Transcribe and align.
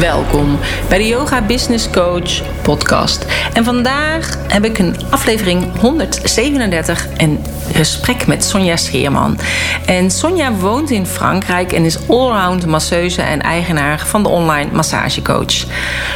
Welkom 0.00 0.58
bij 0.88 0.98
de 0.98 1.06
Yoga 1.06 1.42
Business 1.42 1.90
Coach 1.90 2.62
podcast. 2.62 3.26
En 3.52 3.64
vandaag 3.64 4.38
heb 4.48 4.64
ik 4.64 4.78
een 4.78 4.96
aflevering 5.10 5.78
137 5.80 7.08
en 7.16 7.44
gesprek 7.72 8.26
met 8.26 8.44
Sonja 8.44 8.76
Scheerman. 8.76 9.38
En 9.86 10.10
Sonja 10.10 10.52
woont 10.52 10.90
in 10.90 11.06
Frankrijk 11.06 11.72
en 11.72 11.84
is 11.84 12.08
allround 12.08 12.66
masseuse 12.66 13.22
en 13.22 13.42
eigenaar 13.42 14.06
van 14.06 14.22
de 14.22 14.28
online 14.28 14.70
massagecoach. 14.72 15.64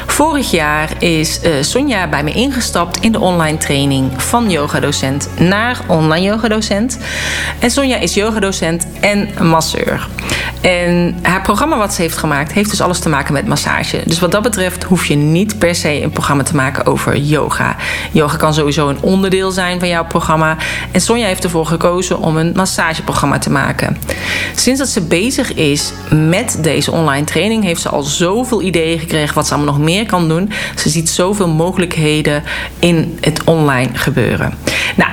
Vorig 0.06 0.50
jaar 0.50 0.90
is 1.02 1.40
uh, 1.45 1.50
Sonja 1.60 2.08
bij 2.08 2.24
me 2.24 2.32
ingestapt 2.32 3.00
in 3.00 3.12
de 3.12 3.20
online 3.20 3.58
training 3.58 4.22
van 4.22 4.50
yogadocent 4.50 5.28
naar 5.38 5.80
online 5.86 6.26
yogadocent. 6.26 6.98
En 7.58 7.70
Sonja 7.70 7.96
is 7.96 8.14
yogadocent 8.14 8.86
en 9.00 9.28
masseur. 9.40 10.08
En 10.60 11.18
haar 11.22 11.42
programma 11.42 11.76
wat 11.76 11.95
ze 11.95 12.02
heeft 12.02 12.16
gemaakt 12.16 12.52
heeft 12.52 12.70
dus 12.70 12.80
alles 12.80 12.98
te 12.98 13.08
maken 13.08 13.32
met 13.32 13.46
massage. 13.46 13.64
Dus 14.04 14.20
wat 14.20 14.32
dat 14.32 14.42
betreft 14.42 14.82
hoef 14.82 15.06
je 15.06 15.14
niet 15.14 15.58
per 15.58 15.74
se 15.74 16.02
een 16.02 16.10
programma 16.10 16.42
te 16.42 16.54
maken 16.54 16.86
over 16.86 17.16
yoga. 17.16 17.76
Yoga 18.12 18.36
kan 18.36 18.54
sowieso 18.54 18.88
een 18.88 19.00
onderdeel 19.00 19.50
zijn 19.50 19.78
van 19.78 19.88
jouw 19.88 20.04
programma. 20.04 20.56
En 20.90 21.00
Sonja 21.00 21.26
heeft 21.26 21.44
ervoor 21.44 21.66
gekozen 21.66 22.18
om 22.18 22.36
een 22.36 22.52
massageprogramma 22.54 23.38
te 23.38 23.50
maken. 23.50 23.96
Sinds 24.54 24.78
dat 24.78 24.88
ze 24.88 25.00
bezig 25.00 25.54
is 25.54 25.92
met 26.10 26.58
deze 26.60 26.90
online 26.90 27.24
training, 27.24 27.64
heeft 27.64 27.80
ze 27.80 27.88
al 27.88 28.02
zoveel 28.02 28.62
ideeën 28.62 28.98
gekregen 28.98 29.34
wat 29.34 29.46
ze 29.46 29.54
allemaal 29.54 29.74
nog 29.74 29.84
meer 29.84 30.06
kan 30.06 30.28
doen. 30.28 30.51
Ze 30.76 30.88
ziet 30.88 31.08
zoveel 31.08 31.48
mogelijkheden 31.48 32.42
in 32.78 33.18
het 33.20 33.45
online 33.45 33.90
gebeuren. 33.92 34.54
Nou, 34.96 35.10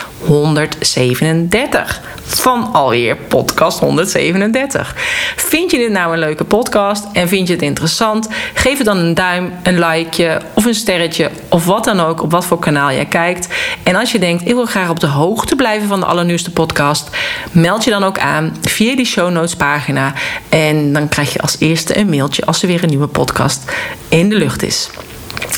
137 1.19 2.01
van 2.25 2.73
alweer 2.73 3.17
podcast 3.17 3.79
137. 3.79 4.95
Vind 5.37 5.71
je 5.71 5.77
dit 5.77 5.91
nou 5.91 6.13
een 6.13 6.19
leuke 6.19 6.45
podcast 6.45 7.07
en 7.13 7.29
vind 7.29 7.47
je 7.47 7.55
het 7.55 7.63
interessant? 7.63 8.29
Geef 8.55 8.77
het 8.77 8.87
dan 8.87 8.97
een 8.97 9.15
duim, 9.15 9.53
een 9.63 9.79
likeje 9.79 10.41
of 10.55 10.65
een 10.65 10.75
sterretje 10.75 11.31
of 11.49 11.67
wat 11.67 11.85
dan 11.85 12.01
ook 12.01 12.23
op 12.23 12.31
wat 12.31 12.45
voor 12.45 12.59
kanaal 12.59 12.91
jij 12.91 13.07
kijkt. 13.07 13.49
En 13.83 13.95
als 13.95 14.13
je 14.13 14.19
denkt, 14.19 14.49
ik 14.49 14.55
wil 14.55 14.67
graag 14.67 14.91
op 14.91 15.01
de 15.01 15.07
hoogte 15.07 15.57
blijven 15.57 15.89
van 15.89 16.01
de 16.01 16.07
allernieuwste 16.07 16.51
podcast, 16.51 17.09
meld 17.53 17.85
je 17.85 17.91
dan 17.91 18.05
ook 18.05 18.19
aan 18.19 18.57
via 18.61 18.97
die 18.97 19.07
show 19.07 19.31
notes 19.31 19.57
pagina. 19.57 20.13
En 20.49 20.93
dan 20.93 21.09
krijg 21.09 21.33
je 21.33 21.41
als 21.41 21.57
eerste 21.59 21.99
een 21.99 22.09
mailtje 22.09 22.45
als 22.45 22.63
er 22.63 22.69
weer 22.69 22.83
een 22.83 22.89
nieuwe 22.89 23.07
podcast 23.07 23.73
in 24.09 24.29
de 24.29 24.37
lucht 24.37 24.63
is. 24.63 24.91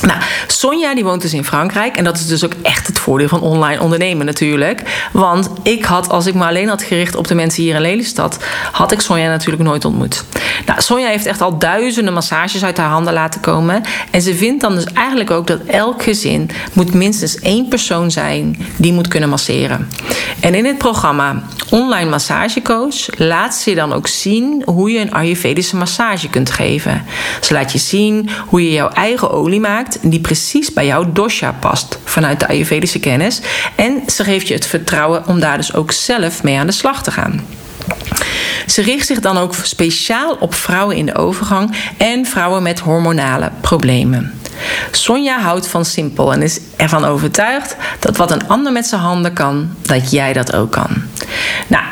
Nou, 0.02 0.20
Sonja 0.46 0.94
die 0.94 1.04
woont 1.04 1.22
dus 1.22 1.34
in 1.34 1.44
Frankrijk. 1.44 1.96
En 1.96 2.04
dat 2.04 2.16
is 2.16 2.26
dus 2.26 2.44
ook 2.44 2.54
echt 2.62 2.86
het 2.86 2.98
voordeel 2.98 3.28
van 3.28 3.40
online 3.40 3.80
ondernemen 3.80 4.26
natuurlijk. 4.26 5.08
Want 5.12 5.50
ik 5.62 5.84
had, 5.84 6.08
als 6.08 6.26
ik 6.26 6.34
me 6.34 6.44
alleen 6.44 6.68
had 6.68 6.82
gericht 6.82 7.16
op 7.16 7.26
de 7.26 7.34
mensen 7.34 7.62
hier 7.62 7.74
in 7.74 7.80
Lelystad... 7.80 8.38
had 8.72 8.92
ik 8.92 9.00
Sonja 9.00 9.28
natuurlijk 9.28 9.62
nooit 9.62 9.84
ontmoet. 9.84 10.24
Nou, 10.66 10.80
Sonja 10.80 11.06
heeft 11.08 11.26
echt 11.26 11.40
al 11.40 11.58
duizenden 11.58 12.14
massages 12.14 12.64
uit 12.64 12.76
haar 12.76 12.88
handen 12.88 13.12
laten 13.12 13.40
komen. 13.40 13.82
En 14.10 14.22
ze 14.22 14.34
vindt 14.34 14.60
dan 14.60 14.74
dus 14.74 14.84
eigenlijk 14.84 15.30
ook 15.30 15.46
dat 15.46 15.60
elk 15.66 16.02
gezin... 16.02 16.50
moet 16.72 16.94
minstens 16.94 17.38
één 17.38 17.68
persoon 17.68 18.10
zijn 18.10 18.66
die 18.76 18.92
moet 18.92 19.08
kunnen 19.08 19.28
masseren. 19.28 19.88
En 20.40 20.54
in 20.54 20.64
het 20.64 20.78
programma 20.78 21.42
Online 21.70 22.10
Massagecoach 22.10 23.18
laat 23.18 23.54
ze 23.54 23.74
dan 23.74 23.92
ook 23.92 24.06
zien... 24.06 24.62
hoe 24.64 24.90
je 24.90 24.98
een 24.98 25.12
Ayurvedische 25.12 25.76
massage 25.76 26.28
kunt 26.28 26.50
geven. 26.50 27.04
Ze 27.40 27.52
laat 27.52 27.72
je 27.72 27.78
zien 27.78 28.30
hoe 28.46 28.64
je 28.64 28.72
jouw 28.72 28.88
eigen 28.88 29.30
olie 29.30 29.60
maakt 29.60 29.85
die 30.02 30.20
precies 30.20 30.72
bij 30.72 30.86
jouw 30.86 31.12
dosha 31.12 31.52
past 31.52 31.98
vanuit 32.04 32.41
de 32.41 32.48
Ayurvedische 32.48 32.98
kennis. 32.98 33.41
En 33.74 34.02
ze 34.06 34.24
geeft 34.24 34.48
je 34.48 34.54
het 34.54 34.66
vertrouwen 34.66 35.26
om 35.26 35.41
daar 35.41 35.56
dus 35.56 35.74
ook 35.74 35.92
zelf 35.92 36.42
mee 36.42 36.58
aan 36.58 36.66
de 36.66 36.72
slag 36.72 37.02
te 37.02 37.10
gaan. 37.10 37.44
Ze 38.66 38.82
richt 38.82 39.06
zich 39.06 39.20
dan 39.20 39.38
ook 39.38 39.54
speciaal 39.54 40.36
op 40.41 40.54
vrouwen 40.54 40.97
in 40.97 41.06
de 41.06 41.14
overgang 41.14 41.76
en 41.97 42.26
vrouwen 42.26 42.62
met 42.62 42.78
hormonale 42.78 43.50
problemen. 43.60 44.41
Sonja 44.91 45.41
houdt 45.41 45.69
van 45.69 45.84
simpel 45.84 46.32
en 46.32 46.42
is 46.42 46.60
ervan 46.76 47.04
overtuigd 47.04 47.76
dat 48.00 48.16
wat 48.16 48.30
een 48.30 48.48
ander 48.48 48.72
met 48.72 48.86
zijn 48.86 49.00
handen 49.00 49.32
kan, 49.32 49.70
dat 49.82 50.10
jij 50.10 50.32
dat 50.32 50.54
ook 50.54 50.72
kan. 50.72 50.88
Nou, 51.66 51.84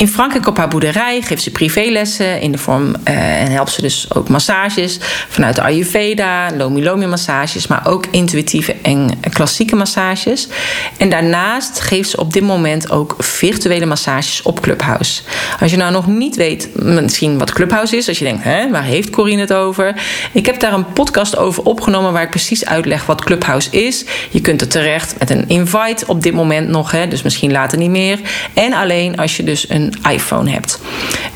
in 0.00 0.08
Frankrijk 0.08 0.46
op 0.46 0.56
haar 0.56 0.68
boerderij 0.68 1.20
geeft 1.20 1.42
ze 1.42 1.50
privélessen 1.50 2.40
in 2.40 2.52
de 2.52 2.58
vorm 2.58 2.94
uh, 3.08 3.42
en 3.42 3.50
helpt 3.50 3.70
ze 3.70 3.82
dus 3.82 4.14
ook 4.14 4.28
massages 4.28 4.98
vanuit 5.28 5.56
de 5.56 5.62
Ayurveda, 5.62 6.50
Lomi 6.56 6.82
Lomi 6.82 7.06
massages, 7.06 7.66
maar 7.66 7.86
ook 7.86 8.06
intuïtieve 8.10 8.76
en 8.82 9.20
klassieke 9.30 9.76
massages. 9.76 10.48
En 10.96 11.10
daarnaast 11.10 11.80
geeft 11.80 12.10
ze 12.10 12.16
op 12.16 12.32
dit 12.32 12.42
moment 12.42 12.90
ook 12.90 13.14
virtuele 13.18 13.86
massages 13.86 14.42
op 14.42 14.60
Clubhouse. 14.60 15.22
Als 15.60 15.70
je 15.70 15.76
nou 15.76 15.92
nog 15.92 16.06
niet 16.06 16.36
weet 16.36 16.68
misschien 16.74 17.38
wat 17.38 17.52
Clubhouse 17.52 17.96
is, 17.96 18.08
als 18.08 18.18
je 18.18 18.24
denkt, 18.24 18.44
hè, 18.44 18.70
waar 18.70 18.84
heeft 18.84 19.10
Corine 19.10 19.40
het 19.40 19.52
over? 19.52 19.94
Ik 20.32 20.46
heb 20.46 20.60
daar 20.60 20.72
een 20.72 20.92
podcast 20.92 21.36
over 21.36 21.62
opgenomen 21.62 22.12
waar 22.12 22.22
ik 22.22 22.30
precies 22.30 22.66
uitleg 22.66 23.06
wat 23.06 23.24
Clubhouse 23.24 23.70
is. 23.70 24.04
Je 24.30 24.40
kunt 24.40 24.60
er 24.60 24.68
terecht 24.68 25.14
met 25.18 25.30
een 25.30 25.48
invite 25.48 26.04
op 26.06 26.22
dit 26.22 26.32
moment 26.32 26.68
nog, 26.68 26.90
hè, 26.90 27.08
dus 27.08 27.22
misschien 27.22 27.52
later 27.52 27.78
niet 27.78 27.90
meer. 27.90 28.18
En 28.54 28.72
alleen 28.72 29.16
als 29.16 29.36
je 29.36 29.42
dus 29.42 29.68
een 29.68 29.88
iPhone 30.10 30.50
hebt. 30.50 30.80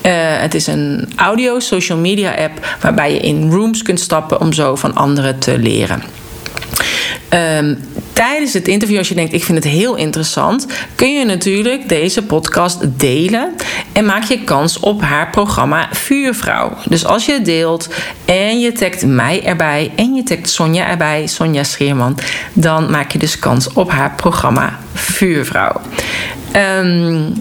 Uh, 0.07 0.13
het 0.41 0.55
is 0.55 0.67
een 0.67 1.09
audio 1.17 1.59
social 1.59 1.99
media 1.99 2.35
app 2.35 2.77
waarbij 2.81 3.13
je 3.13 3.21
in 3.21 3.51
rooms 3.51 3.83
kunt 3.83 4.01
stappen 4.01 4.41
om 4.41 4.53
zo 4.53 4.75
van 4.75 4.95
anderen 4.95 5.39
te 5.39 5.59
leren. 5.59 6.03
Um, 7.59 7.79
tijdens 8.13 8.53
het 8.53 8.69
interview, 8.69 8.99
als 8.99 9.09
je 9.09 9.15
denkt: 9.15 9.33
ik 9.33 9.45
vind 9.45 9.65
het 9.65 9.73
heel 9.73 9.95
interessant, 9.95 10.67
kun 10.95 11.13
je 11.13 11.25
natuurlijk 11.25 11.89
deze 11.89 12.23
podcast 12.23 12.79
delen 12.97 13.55
en 13.93 14.05
maak 14.05 14.25
je 14.25 14.45
kans 14.45 14.79
op 14.79 15.03
haar 15.03 15.31
programma 15.31 15.89
Vuurvrouw. 15.93 16.77
Dus 16.89 17.05
als 17.05 17.27
je 17.27 17.41
deelt 17.43 17.89
en 18.25 18.61
je 18.61 18.73
tagt 18.73 19.07
mij 19.07 19.45
erbij 19.45 19.93
en 19.97 20.15
je 20.15 20.23
tagt 20.23 20.51
Sonja 20.51 20.87
erbij, 20.87 21.27
Sonja 21.27 21.65
Scheerman, 21.65 22.19
dan 22.53 22.91
maak 22.91 23.13
je 23.13 23.19
dus 23.19 23.39
kans 23.39 23.73
op 23.73 23.91
haar 23.91 24.13
programma 24.15 24.79
Vuurvrouw. 24.95 25.81
Um, 26.81 27.33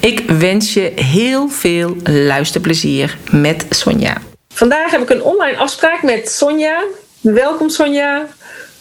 Ik 0.00 0.22
wens 0.26 0.74
je 0.74 0.92
heel 0.94 1.48
veel 1.48 1.96
luisterplezier 2.04 3.18
met 3.30 3.66
Sonja. 3.70 4.16
Vandaag 4.54 4.90
heb 4.90 5.02
ik 5.02 5.10
een 5.10 5.22
online 5.22 5.56
afspraak 5.56 6.02
met 6.02 6.30
Sonja. 6.30 6.82
Welkom 7.32 7.68
Sonja. 7.68 8.28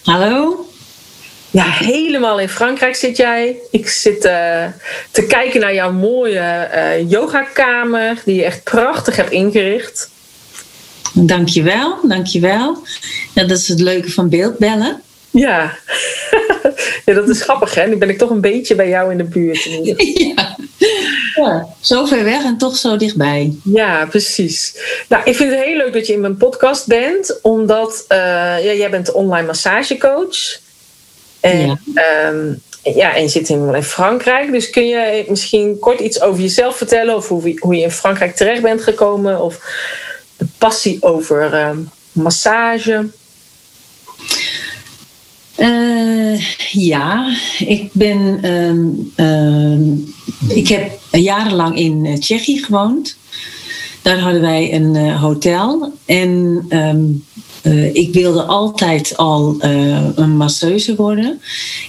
Hallo. 0.03 0.65
Ja, 1.51 1.65
helemaal 1.65 2.39
in 2.39 2.49
Frankrijk 2.49 2.95
zit 2.95 3.17
jij. 3.17 3.57
Ik 3.71 3.87
zit 3.87 4.25
uh, 4.25 4.65
te 5.11 5.25
kijken 5.27 5.59
naar 5.59 5.73
jouw 5.73 5.91
mooie 5.91 6.69
uh, 6.73 7.09
yogakamer, 7.09 8.21
die 8.25 8.35
je 8.35 8.43
echt 8.43 8.63
prachtig 8.63 9.15
hebt 9.15 9.31
ingericht. 9.31 10.09
Dankjewel, 11.13 11.99
dankjewel. 12.07 12.77
Ja, 13.33 13.43
dat 13.43 13.57
is 13.57 13.67
het 13.67 13.79
leuke 13.79 14.11
van 14.11 14.29
beeldbellen. 14.29 15.01
Ja. 15.29 15.77
ja, 17.05 17.13
dat 17.13 17.29
is 17.29 17.41
grappig 17.41 17.75
hè. 17.75 17.87
Nu 17.87 17.95
ben 17.95 18.09
ik 18.09 18.17
toch 18.17 18.29
een 18.29 18.41
beetje 18.41 18.75
bij 18.75 18.89
jou 18.89 19.11
in 19.11 19.17
de 19.17 19.23
buurt. 19.23 19.63
ja. 20.35 20.57
Ja, 21.35 21.67
zo 21.79 22.05
ver 22.05 22.23
weg 22.23 22.43
en 22.43 22.57
toch 22.57 22.77
zo 22.77 22.97
dichtbij. 22.97 23.53
Ja, 23.63 24.05
precies. 24.05 24.75
Nou, 25.09 25.23
ik 25.23 25.35
vind 25.35 25.51
het 25.51 25.63
heel 25.63 25.77
leuk 25.77 25.93
dat 25.93 26.07
je 26.07 26.13
in 26.13 26.21
mijn 26.21 26.37
podcast 26.37 26.87
bent, 26.87 27.39
omdat 27.41 28.05
uh, 28.09 28.17
ja, 28.63 28.73
jij 28.73 28.89
bent 28.89 29.11
online 29.11 29.47
massagecoach. 29.47 30.59
En, 31.39 31.79
ja. 31.93 32.27
Um, 32.27 32.61
ja, 32.83 33.15
en 33.15 33.21
je 33.21 33.27
zit 33.27 33.49
in, 33.49 33.75
in 33.75 33.83
Frankrijk. 33.83 34.51
Dus 34.51 34.69
kun 34.69 34.87
je 34.87 35.25
misschien 35.27 35.79
kort 35.79 35.99
iets 35.99 36.21
over 36.21 36.41
jezelf 36.41 36.77
vertellen? 36.77 37.15
Of 37.15 37.27
hoe, 37.27 37.59
hoe 37.59 37.75
je 37.75 37.81
in 37.81 37.91
Frankrijk 37.91 38.35
terecht 38.35 38.61
bent 38.61 38.81
gekomen? 38.81 39.41
Of 39.41 39.59
de 40.37 40.45
passie 40.57 40.97
over 41.01 41.53
uh, 41.53 41.69
massage? 42.11 43.05
Uh, 45.57 46.41
ja, 46.71 47.35
ik 47.59 47.89
ben. 47.91 48.45
Um, 48.51 49.11
um, 49.15 50.13
ik 50.47 50.67
heb 50.67 50.99
jarenlang 51.11 51.77
in 51.77 52.19
Tsjechië 52.19 52.63
gewoond. 52.63 53.17
Daar 54.01 54.19
hadden 54.19 54.41
wij 54.41 54.73
een 54.73 54.95
uh, 54.95 55.21
hotel. 55.21 55.93
En 56.05 56.65
um, 56.69 57.23
uh, 57.63 57.95
ik 57.95 58.13
wilde 58.13 58.43
altijd 58.43 59.17
al 59.17 59.55
uh, 59.59 60.07
een 60.15 60.37
masseuse 60.37 60.95
worden. 60.95 61.41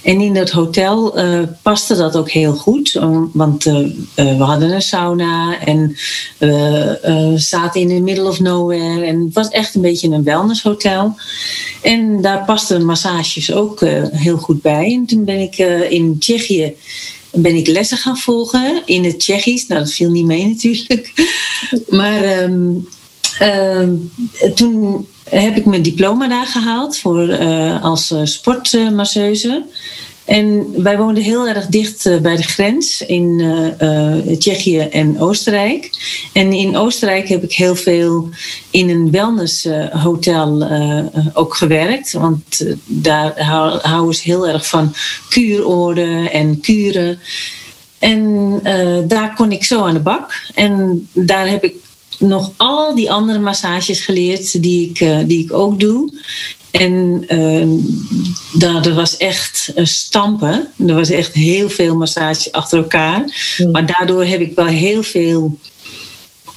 En 0.03 0.21
in 0.21 0.33
dat 0.33 0.49
hotel 0.49 1.19
uh, 1.19 1.39
paste 1.61 1.95
dat 1.95 2.17
ook 2.17 2.29
heel 2.29 2.53
goed. 2.53 2.99
want 3.33 3.63
we 3.63 4.35
hadden 4.37 4.71
een 4.71 4.81
sauna 4.81 5.59
en 5.59 5.95
we 6.37 7.33
zaten 7.35 7.81
in 7.81 7.87
the 7.87 7.93
middle 7.99 8.27
of 8.27 8.39
nowhere. 8.39 9.05
En 9.05 9.23
het 9.23 9.33
was 9.33 9.49
echt 9.49 9.75
een 9.75 9.81
beetje 9.81 10.09
een 10.09 10.23
wellnesshotel. 10.23 11.15
En 11.81 12.21
daar 12.21 12.45
pasten 12.45 12.85
massages 12.85 13.53
ook 13.53 13.79
heel 14.11 14.37
goed 14.37 14.61
bij. 14.61 14.93
En 14.93 15.05
toen 15.05 15.23
ben 15.23 15.39
ik 15.39 15.57
in 15.89 16.19
Tsjechië 16.19 16.75
ben 17.31 17.55
ik 17.55 17.67
lessen 17.67 17.97
gaan 17.97 18.17
volgen 18.17 18.81
in 18.85 19.03
het 19.03 19.19
Tsjechisch. 19.19 19.67
Nou, 19.67 19.79
dat 19.81 19.91
viel 19.91 20.11
niet 20.11 20.25
mee 20.25 20.47
natuurlijk. 20.47 21.13
Maar 21.89 22.43
um, 22.43 22.87
um, 23.41 24.11
toen 24.55 25.07
heb 25.29 25.55
ik 25.55 25.65
mijn 25.65 25.81
diploma 25.81 26.27
daar 26.27 26.45
gehaald 26.45 26.97
voor, 26.97 27.29
uh, 27.29 27.83
als 27.83 28.11
uh, 28.11 28.19
sportmasseuse. 28.23 29.63
En 30.25 30.65
wij 30.83 30.97
woonden 30.97 31.23
heel 31.23 31.47
erg 31.47 31.65
dicht 31.65 32.05
uh, 32.05 32.17
bij 32.17 32.35
de 32.35 32.43
grens 32.43 33.01
in 33.01 33.43
Tsjechië 34.39 34.79
en 34.79 35.19
Oostenrijk. 35.19 35.89
En 36.33 36.53
in 36.53 36.77
Oostenrijk 36.77 37.27
heb 37.27 37.43
ik 37.43 37.53
heel 37.53 37.75
veel 37.75 38.29
in 38.71 38.89
een 38.89 39.11
wellnesshotel 39.11 40.67
ook 41.33 41.55
gewerkt. 41.55 42.11
Want 42.11 42.65
daar 42.85 43.43
houden 43.81 44.15
ze 44.15 44.21
heel 44.23 44.47
erg 44.47 44.67
van 44.67 44.93
kuurorde 45.29 46.29
en 46.29 46.59
kuren. 46.59 47.19
En 47.99 48.59
daar 49.07 49.33
kon 49.35 49.51
ik 49.51 49.63
zo 49.63 49.83
aan 49.83 49.93
de 49.93 49.99
bak. 49.99 50.33
En 50.53 51.07
daar 51.13 51.47
heb 51.47 51.63
ik 51.63 51.75
nog 52.19 52.51
al 52.57 52.95
die 52.95 53.11
andere 53.11 53.39
massages 53.39 53.99
geleerd 53.99 54.61
die 54.61 54.89
ik, 54.89 54.99
uh, 54.99 55.19
die 55.25 55.43
ik 55.43 55.53
ook 55.53 55.79
doe. 55.79 56.13
En 56.71 57.25
uh, 57.29 57.67
daar, 58.53 58.85
er 58.85 58.93
was 58.93 59.17
echt 59.17 59.71
een 59.75 59.87
stampen. 59.87 60.67
Er 60.87 60.95
was 60.95 61.09
echt 61.09 61.33
heel 61.33 61.69
veel 61.69 61.95
massages 61.95 62.51
achter 62.51 62.77
elkaar. 62.77 63.53
Mm. 63.57 63.71
Maar 63.71 63.85
daardoor 63.85 64.25
heb 64.25 64.39
ik 64.39 64.55
wel 64.55 64.65
heel 64.65 65.03
veel, 65.03 65.59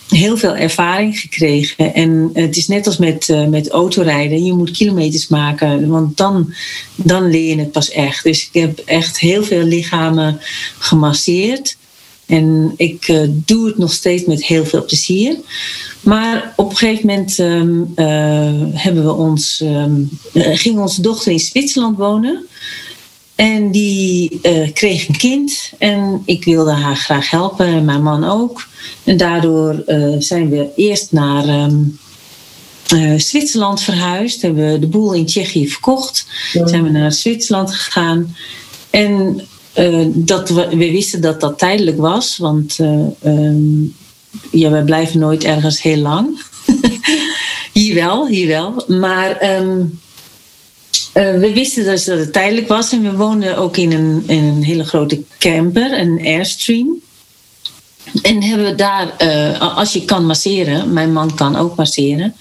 heel 0.09 0.37
veel 0.37 0.57
ervaring 0.57 1.19
gekregen. 1.19 1.95
En 1.95 2.31
het 2.33 2.57
is 2.57 2.69
net 2.69 2.87
als 2.87 2.97
met, 2.97 3.29
uh, 3.29 3.47
met 3.47 3.69
autorijden. 3.69 4.45
Je 4.45 4.53
moet 4.53 4.71
kilometers 4.71 5.29
maken, 5.29 5.89
want 5.89 6.17
dan, 6.17 6.55
dan 6.95 7.31
leer 7.31 7.49
je 7.49 7.59
het 7.59 7.73
pas 7.73 7.91
echt. 7.91 8.25
Dus 8.25 8.49
ik 8.53 8.61
heb 8.61 8.79
echt 8.79 9.19
heel 9.19 9.45
veel 9.45 9.63
lichamen 9.63 10.41
gemasseerd. 10.79 11.77
En 12.29 12.75
ik 12.77 13.09
uh, 13.09 13.21
doe 13.31 13.67
het 13.67 13.79
nog 13.79 13.93
steeds 13.93 14.25
met 14.25 14.45
heel 14.45 14.65
veel 14.65 14.85
plezier. 14.85 15.37
Maar 16.01 16.53
op 16.57 16.71
een 16.71 16.77
gegeven 16.77 17.07
moment 17.07 17.39
um, 17.39 17.93
uh, 17.97 18.77
hebben 18.83 19.05
we 19.05 19.13
ons, 19.13 19.61
um, 19.65 20.19
ging 20.35 20.79
onze 20.79 21.03
dochter 21.03 21.33
in 21.33 21.41
Zwitserland 21.41 21.97
wonen. 21.97 22.47
En 23.35 23.71
die 23.71 24.41
kreeg 24.73 25.09
een 25.09 25.17
kind. 25.17 25.73
En 25.79 26.23
ik 26.25 26.45
wilde 26.45 26.71
haar 26.71 26.97
graag 26.97 27.31
helpen, 27.31 27.67
en 27.67 27.85
mijn 27.85 28.03
man 28.03 28.25
ook. 28.25 28.67
En 29.05 29.17
daardoor 29.17 29.83
zijn 30.19 30.51
we 30.51 30.69
eerst 30.77 31.13
naar 31.13 31.65
um, 31.65 31.99
Zwitserland 33.17 33.81
verhuisd. 33.81 34.43
Hebben 34.43 34.73
we 34.73 34.79
de 34.79 34.87
boel 34.87 35.13
in 35.13 35.27
Tsjechië 35.27 35.69
verkocht. 35.69 36.27
Ja. 36.53 36.67
Zijn 36.67 36.83
we 36.83 36.91
naar 36.91 37.13
Zwitserland 37.13 37.75
gegaan. 37.75 38.37
En 38.91 39.41
uh, 39.79 40.07
dat 40.15 40.49
we, 40.49 40.69
we, 40.69 40.91
wisten 40.91 41.21
dat 41.21 41.41
dat 41.41 41.59
tijdelijk 41.59 41.99
was, 41.99 42.37
want 42.37 42.79
uh, 42.79 43.07
ja, 44.51 44.71
we 44.71 44.83
blijven 44.85 45.21
nooit 45.21 45.45
ergens 45.45 45.83
heel 45.83 45.97
lang. 45.97 46.43
hier 47.73 47.95
wel, 47.95 48.27
hier 48.27 48.47
wel. 48.47 48.85
Maar 48.87 49.57
um, 49.61 50.01
uh, 51.15 51.39
we 51.39 51.53
wisten 51.55 51.85
dus 51.85 52.05
dat 52.05 52.19
het 52.19 52.33
tijdelijk 52.33 52.69
was 52.69 52.93
en 52.93 53.03
we 53.03 53.17
woonden 53.17 53.57
ook 53.57 53.77
in 53.77 53.93
een, 53.93 54.23
in 54.27 54.45
een 54.45 54.63
hele 54.63 54.85
grote 54.85 55.23
camper, 55.39 55.99
een 55.99 56.21
Airstream. 56.25 57.01
En 58.23 58.43
hebben 58.43 58.67
we 58.67 58.75
daar, 58.75 59.13
als 59.59 59.93
je 59.93 60.05
kan 60.05 60.27
masseren, 60.27 60.93
mijn 60.93 61.13
man 61.13 61.35
kan 61.35 61.57
ook 61.57 61.77
masseren. 61.77 62.35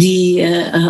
Die, 0.00 0.46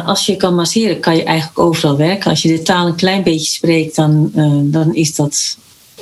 als 0.07 0.27
je 0.27 0.37
kan 0.37 0.55
masseren, 0.55 1.01
kan 1.01 1.17
je 1.17 1.23
eigenlijk 1.23 1.59
overal 1.59 1.97
werken. 1.97 2.31
Als 2.31 2.43
je 2.43 2.49
de 2.49 2.63
taal 2.63 2.87
een 2.87 2.97
klein 2.97 3.23
beetje 3.23 3.53
spreekt, 3.53 3.97
dan, 3.97 4.31
dan 4.65 4.95
is 4.95 5.15
dat 5.15 5.57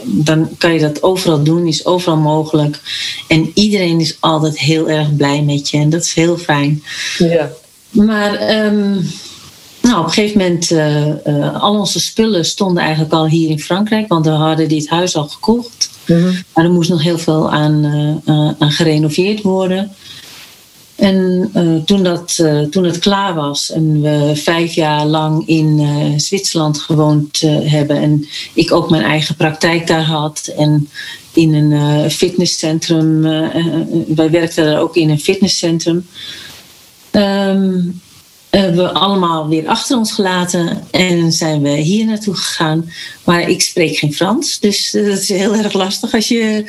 dan 0.04 0.48
kan 0.58 0.72
je 0.72 0.80
dat 0.80 1.02
overal 1.02 1.42
doen, 1.42 1.66
is 1.66 1.86
overal 1.86 2.16
mogelijk. 2.16 2.80
En 3.28 3.50
iedereen 3.54 4.00
is 4.00 4.16
altijd 4.20 4.58
heel 4.58 4.90
erg 4.90 5.16
blij 5.16 5.42
met 5.42 5.70
je 5.70 5.78
en 5.78 5.90
dat 5.90 6.04
is 6.04 6.14
heel 6.14 6.36
fijn. 6.36 6.82
Ja. 7.18 7.50
Maar 7.90 8.64
um, 8.64 9.10
nou, 9.82 9.98
op 9.98 10.06
een 10.06 10.12
gegeven 10.12 10.38
moment, 10.38 10.70
uh, 10.70 11.06
uh, 11.06 11.62
al 11.62 11.78
onze 11.78 12.00
spullen 12.00 12.44
stonden 12.44 12.82
eigenlijk 12.82 13.12
al 13.12 13.26
hier 13.26 13.50
in 13.50 13.60
Frankrijk, 13.60 14.08
want 14.08 14.24
we 14.26 14.30
hadden 14.30 14.68
dit 14.68 14.88
huis 14.88 15.16
al 15.16 15.28
gekocht. 15.28 15.90
Mm 16.06 16.16
-hmm. 16.16 16.42
Maar 16.54 16.64
er 16.64 16.70
moest 16.70 16.90
nog 16.90 17.02
heel 17.02 17.18
veel 17.18 17.52
aan, 17.52 17.84
uh, 18.26 18.50
aan 18.58 18.70
gerenoveerd 18.70 19.42
worden. 19.42 19.92
En 20.98 21.50
uh, 21.54 21.82
toen, 21.82 22.02
dat, 22.02 22.38
uh, 22.40 22.62
toen 22.62 22.84
het 22.84 22.98
klaar 22.98 23.34
was 23.34 23.70
en 23.70 24.00
we 24.00 24.32
vijf 24.36 24.72
jaar 24.74 25.06
lang 25.06 25.46
in 25.46 25.78
uh, 25.80 26.18
Zwitserland 26.18 26.78
gewoond 26.78 27.40
hebben 27.62 27.96
en 27.96 28.26
ik 28.54 28.72
ook 28.72 28.90
mijn 28.90 29.02
eigen 29.02 29.34
praktijk 29.34 29.86
daar 29.86 30.04
had 30.04 30.52
en 30.56 30.88
in 31.32 31.54
een 31.54 32.10
fitnesscentrum, 32.10 33.20
wij 34.14 34.30
werkten 34.30 34.64
daar 34.64 34.80
ook 34.80 34.96
in 34.96 35.10
een 35.10 35.20
fitnesscentrum, 35.20 36.06
um, 37.12 37.12
hebben 37.12 38.07
we 38.50 38.90
allemaal 38.92 39.48
weer 39.48 39.66
achter 39.66 39.96
ons 39.96 40.12
gelaten 40.12 40.86
en 40.90 41.32
zijn 41.32 41.62
we 41.62 41.70
hier 41.70 42.06
naartoe 42.06 42.34
gegaan. 42.34 42.92
Maar 43.24 43.48
ik 43.48 43.62
spreek 43.62 43.96
geen 43.96 44.14
Frans, 44.14 44.60
dus 44.60 44.90
dat 44.90 45.04
is 45.04 45.28
heel 45.28 45.54
erg 45.54 45.72
lastig 45.72 46.14
als 46.14 46.28
je, 46.28 46.64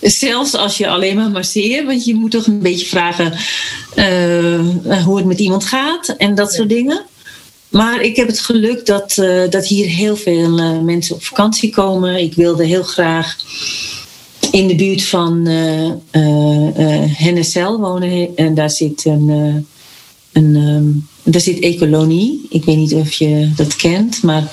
zelfs 0.00 0.54
als 0.54 0.76
je 0.76 0.88
alleen 0.88 1.16
maar 1.16 1.30
masseert, 1.30 1.86
want 1.86 2.04
je 2.04 2.14
moet 2.14 2.30
toch 2.30 2.46
een 2.46 2.58
beetje 2.58 2.86
vragen 2.86 3.32
uh, 3.96 5.04
hoe 5.04 5.16
het 5.16 5.26
met 5.26 5.38
iemand 5.38 5.64
gaat 5.64 6.08
en 6.08 6.34
dat 6.34 6.52
soort 6.52 6.68
dingen. 6.68 7.02
Maar 7.68 8.00
ik 8.00 8.16
heb 8.16 8.26
het 8.26 8.40
geluk 8.40 8.86
dat, 8.86 9.16
uh, 9.16 9.50
dat 9.50 9.66
hier 9.66 9.86
heel 9.86 10.16
veel 10.16 10.58
uh, 10.58 10.80
mensen 10.80 11.14
op 11.14 11.24
vakantie 11.24 11.70
komen. 11.70 12.20
Ik 12.20 12.34
wilde 12.34 12.64
heel 12.66 12.82
graag 12.82 13.36
in 14.50 14.66
de 14.66 14.74
buurt 14.74 15.04
van 15.04 15.46
Hennesel 17.16 17.80
wonen 17.80 18.36
en 18.36 18.54
daar 18.54 18.70
zit 18.70 19.04
een. 19.04 19.66
Een 20.34 20.56
um, 20.56 21.06
daar 21.24 21.40
zit 21.40 21.60
Ecolonie. 21.60 22.46
Ik 22.48 22.64
weet 22.64 22.76
niet 22.76 22.94
of 22.94 23.12
je 23.12 23.50
dat 23.56 23.76
kent, 23.76 24.22
maar 24.22 24.52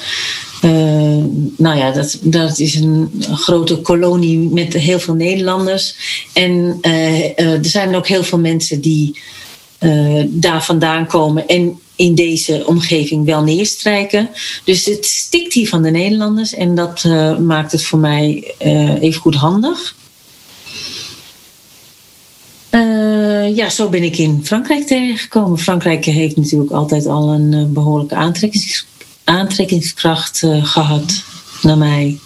uh, 0.62 1.24
nou 1.58 1.78
ja, 1.78 1.92
dat, 1.92 2.20
dat 2.22 2.60
is 2.60 2.76
een 2.76 3.24
grote 3.32 3.78
kolonie 3.78 4.38
met 4.38 4.74
heel 4.74 5.00
veel 5.00 5.14
Nederlanders. 5.14 5.96
En 6.34 6.78
uh, 6.82 7.20
uh, 7.20 7.36
er 7.38 7.66
zijn 7.66 7.96
ook 7.96 8.08
heel 8.08 8.24
veel 8.24 8.40
mensen 8.40 8.82
die 8.82 9.20
daar 10.28 10.64
vandaan 10.64 11.08
komen 11.08 11.48
en 11.48 11.80
in 11.96 12.16
deze 12.16 12.64
omgeving 12.66 13.26
wel 13.26 13.44
neerstrijken. 13.44 14.30
Dus 14.64 14.86
het 14.86 15.06
stikt 15.06 15.54
hier 15.54 15.68
van 15.68 15.82
de 15.82 15.92
Nederlanders 15.92 16.54
en 16.54 16.76
dat 16.76 17.04
maakt 17.40 17.72
het 17.72 17.84
voor 17.84 18.00
mij 18.00 18.54
even 19.00 19.22
goed 19.22 19.36
handig. 19.36 19.96
Uh, 22.72 23.56
ja, 23.56 23.70
zo 23.70 23.90
ben 23.90 24.04
ik 24.04 24.18
in 24.18 24.42
Frankrijk 24.44 24.88
terechtgekomen. 24.88 25.58
Frankrijk 25.58 26.06
heeft 26.06 26.36
natuurlijk 26.36 26.72
altijd 26.72 27.06
al 27.06 27.30
een 27.30 27.52
uh, 27.52 27.64
behoorlijke 27.66 28.16
aantrekkings, 28.16 28.86
aantrekkingskracht 29.24 30.42
uh, 30.42 30.66
gehad 30.66 31.24
naar 31.62 31.78
mij. 31.78 32.20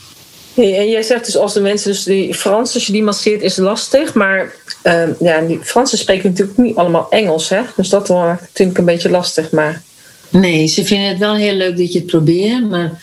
Hey, 0.54 0.78
en 0.78 0.90
jij 0.90 1.02
zegt 1.02 1.25
dus 1.25 1.38
als 1.38 1.54
de 1.54 1.62
mensen, 1.62 1.92
dus 1.92 2.04
die 2.04 2.34
Frans, 2.34 2.74
als 2.74 2.86
je 2.86 2.92
die 2.92 3.04
masseert, 3.04 3.42
is 3.42 3.58
lastig. 3.58 4.14
Maar 4.14 4.54
ehm, 4.82 5.12
ja, 5.20 5.42
die 5.42 5.60
Fransen 5.64 5.98
spreken 5.98 6.30
natuurlijk 6.30 6.58
niet 6.58 6.75
allemaal 6.75 7.08
Engels, 7.10 7.50
hè? 7.50 7.62
Dus 7.75 7.90
dat 7.90 8.10
maakt 8.10 8.42
natuurlijk 8.42 8.78
een 8.78 8.86
beetje 8.86 9.10
lastig. 9.10 9.52
Maar... 9.52 9.84
Nee, 10.30 10.68
ze 10.68 10.86
vinden 10.86 11.10
het 11.10 11.18
wel 11.18 11.36
heel 11.36 11.54
leuk 11.54 11.78
dat 11.78 11.94
je 11.94 12.00
het 12.00 12.08
probeert, 12.08 12.70
maar. 12.70 13.02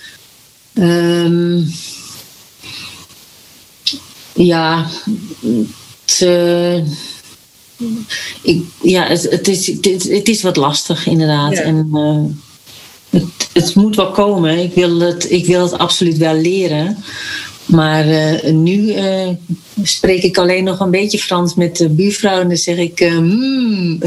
Um, 0.75 1.73
ja, 4.35 4.87
het, 6.05 6.27
ik, 8.43 8.63
ja, 8.83 9.07
het, 9.07 9.31
het, 9.31 9.49
is, 9.49 9.67
het, 10.09 10.29
is 10.29 10.43
wat 10.43 10.57
lastig 10.57 11.07
inderdaad. 11.07 11.53
En 11.53 11.91
het, 13.11 13.51
het 13.53 13.75
moet 13.75 13.97
wel 13.97 14.11
komen. 14.11 14.59
Ik 14.59 14.75
wil 14.75 15.01
het, 15.01 15.31
ik 15.31 15.47
wil 15.47 15.63
het 15.63 15.79
absoluut 15.79 16.17
wel 16.17 16.35
leren. 16.35 16.97
Maar 17.67 18.09
uh, 18.09 18.43
nu 18.53 18.95
uh, 18.95 19.29
spreek 19.83 20.23
ik 20.23 20.39
alleen 20.39 20.65
nog 20.65 20.81
een 20.81 20.91
beetje 20.91 21.19
Frans 21.19 21.55
met 21.55 21.77
de 21.77 21.89
buurvrouw 21.89 22.41
en 22.41 22.49
dan 22.49 22.57
zeg 22.57 22.77
ik: 22.77 23.01
mm, 23.01 24.01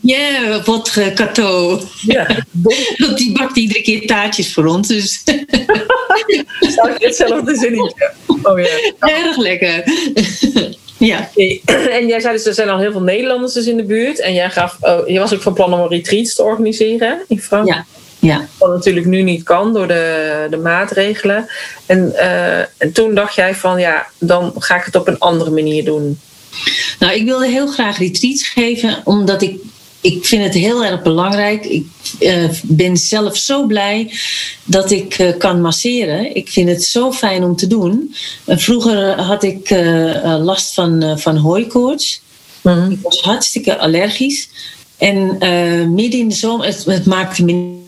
yeah, 0.00 0.64
votre 0.64 1.12
cateau. 1.12 1.80
Ja. 2.06 2.46
Die 3.16 3.32
bakt 3.32 3.56
iedere 3.56 3.82
keer 3.82 4.06
taartjes 4.06 4.52
voor 4.52 4.66
ons. 4.66 4.88
Dus. 4.88 5.22
Zou 6.76 6.90
ik 6.90 7.02
hetzelfde 7.02 7.56
zinnetje? 7.56 8.12
Oh 8.42 8.60
ja. 8.60 8.80
Erg 9.18 9.36
lekker. 9.36 9.84
Ja. 11.06 11.30
En 11.98 12.06
jij 12.06 12.20
zei 12.20 12.34
dus, 12.34 12.46
er 12.46 12.54
zijn 12.54 12.68
al 12.68 12.78
heel 12.78 12.92
veel 12.92 13.02
Nederlanders 13.02 13.52
dus 13.52 13.66
in 13.66 13.76
de 13.76 13.84
buurt. 13.84 14.20
En 14.20 14.34
jij 14.34 14.50
gaf, 14.50 14.76
oh, 14.80 15.08
je 15.08 15.18
was 15.18 15.34
ook 15.34 15.42
van 15.42 15.54
plan 15.54 15.72
om 15.72 15.80
een 15.80 15.88
retreats 15.88 16.34
te 16.34 16.42
organiseren 16.42 17.24
in 17.28 17.40
Frankrijk. 17.40 17.76
Ja. 17.76 18.00
Ja. 18.22 18.46
Wat 18.58 18.70
natuurlijk 18.70 19.06
nu 19.06 19.22
niet 19.22 19.42
kan 19.42 19.72
door 19.72 19.88
de, 19.88 20.46
de 20.50 20.56
maatregelen. 20.56 21.48
En, 21.86 22.12
uh, 22.14 22.58
en 22.58 22.92
toen 22.92 23.14
dacht 23.14 23.34
jij 23.34 23.54
van 23.54 23.80
ja, 23.80 24.06
dan 24.18 24.52
ga 24.58 24.76
ik 24.76 24.84
het 24.84 24.96
op 24.96 25.08
een 25.08 25.18
andere 25.18 25.50
manier 25.50 25.84
doen. 25.84 26.20
Nou, 26.98 27.12
ik 27.12 27.24
wilde 27.24 27.46
heel 27.46 27.66
graag 27.66 27.98
retreats 27.98 28.48
geven, 28.48 29.00
omdat 29.04 29.42
ik, 29.42 29.60
ik 30.02 30.26
vind 30.26 30.44
het 30.44 30.54
heel 30.54 30.84
erg 30.84 31.02
belangrijk. 31.02 31.64
Ik 31.64 31.86
uh, 32.18 32.48
ben 32.62 32.96
zelf 32.96 33.36
zo 33.36 33.66
blij 33.66 34.12
dat 34.64 34.90
ik 34.90 35.18
uh, 35.18 35.36
kan 35.38 35.60
masseren. 35.60 36.36
Ik 36.36 36.48
vind 36.48 36.68
het 36.68 36.84
zo 36.84 37.12
fijn 37.12 37.44
om 37.44 37.56
te 37.56 37.66
doen. 37.66 38.14
vroeger 38.46 39.20
had 39.20 39.42
ik 39.42 39.70
last 40.24 40.74
van, 40.74 41.18
van 41.18 41.36
hooikoorts. 41.36 42.22
Mm 42.62 42.90
Ik 42.90 42.98
was 43.02 43.20
hartstikke 43.20 43.78
allergisch. 43.78 44.48
En 44.96 45.26
midden 45.94 46.20
in 46.20 46.28
de 46.28 46.34
zomer, 46.34 46.66
het, 46.66 46.84
het 46.84 47.06
maakte 47.06 47.44
me 47.44 47.80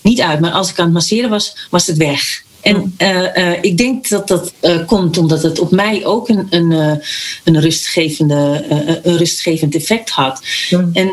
niet 0.00 0.20
uit. 0.20 0.40
Maar 0.40 0.52
als 0.52 0.70
ik 0.70 0.78
aan 0.78 0.84
het 0.84 0.94
masseren 0.94 1.30
was, 1.30 1.56
was 1.70 1.86
het 1.86 1.96
weg. 1.96 2.42
En 2.64 2.94
uh, 2.98 3.36
uh, 3.36 3.52
ik 3.60 3.76
denk 3.76 4.08
dat 4.08 4.28
dat 4.28 4.52
uh, 4.62 4.86
komt 4.86 5.18
omdat 5.18 5.42
het 5.42 5.58
op 5.58 5.70
mij 5.70 6.04
ook 6.04 6.28
een, 6.28 6.46
een, 6.50 7.00
een, 7.44 7.60
rustgevende, 7.60 8.64
een 9.02 9.16
rustgevend 9.16 9.74
effect 9.74 10.10
had. 10.10 10.40
Mm. 10.70 10.90
En 10.92 11.10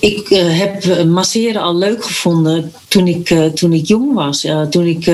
ik 0.00 0.28
heb 0.48 1.04
masseren 1.06 1.62
al 1.62 1.76
leuk 1.76 2.04
gevonden 2.04 2.72
toen 2.88 3.06
ik, 3.06 3.34
toen 3.54 3.72
ik 3.72 3.86
jong 3.86 4.14
was. 4.14 4.46
toen 4.70 4.86
ik 4.86 5.10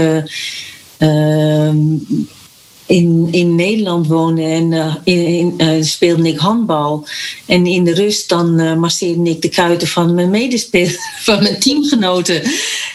in, 2.92 3.28
in 3.30 3.54
Nederland 3.54 4.06
woonde 4.06 4.42
en 4.42 5.00
in, 5.04 5.54
uh, 5.58 5.82
speelde 5.82 6.28
ik 6.28 6.38
handbal. 6.38 7.06
En 7.46 7.66
in 7.66 7.84
de 7.84 7.94
rust 7.94 8.28
dan 8.28 8.60
uh, 8.60 8.74
masseerde 8.74 9.30
ik 9.30 9.42
de 9.42 9.48
kuiten 9.48 9.88
van 9.88 10.14
mijn 10.14 10.30
medespelers, 10.30 10.98
van 11.24 11.42
mijn 11.42 11.60
teamgenoten. 11.60 12.42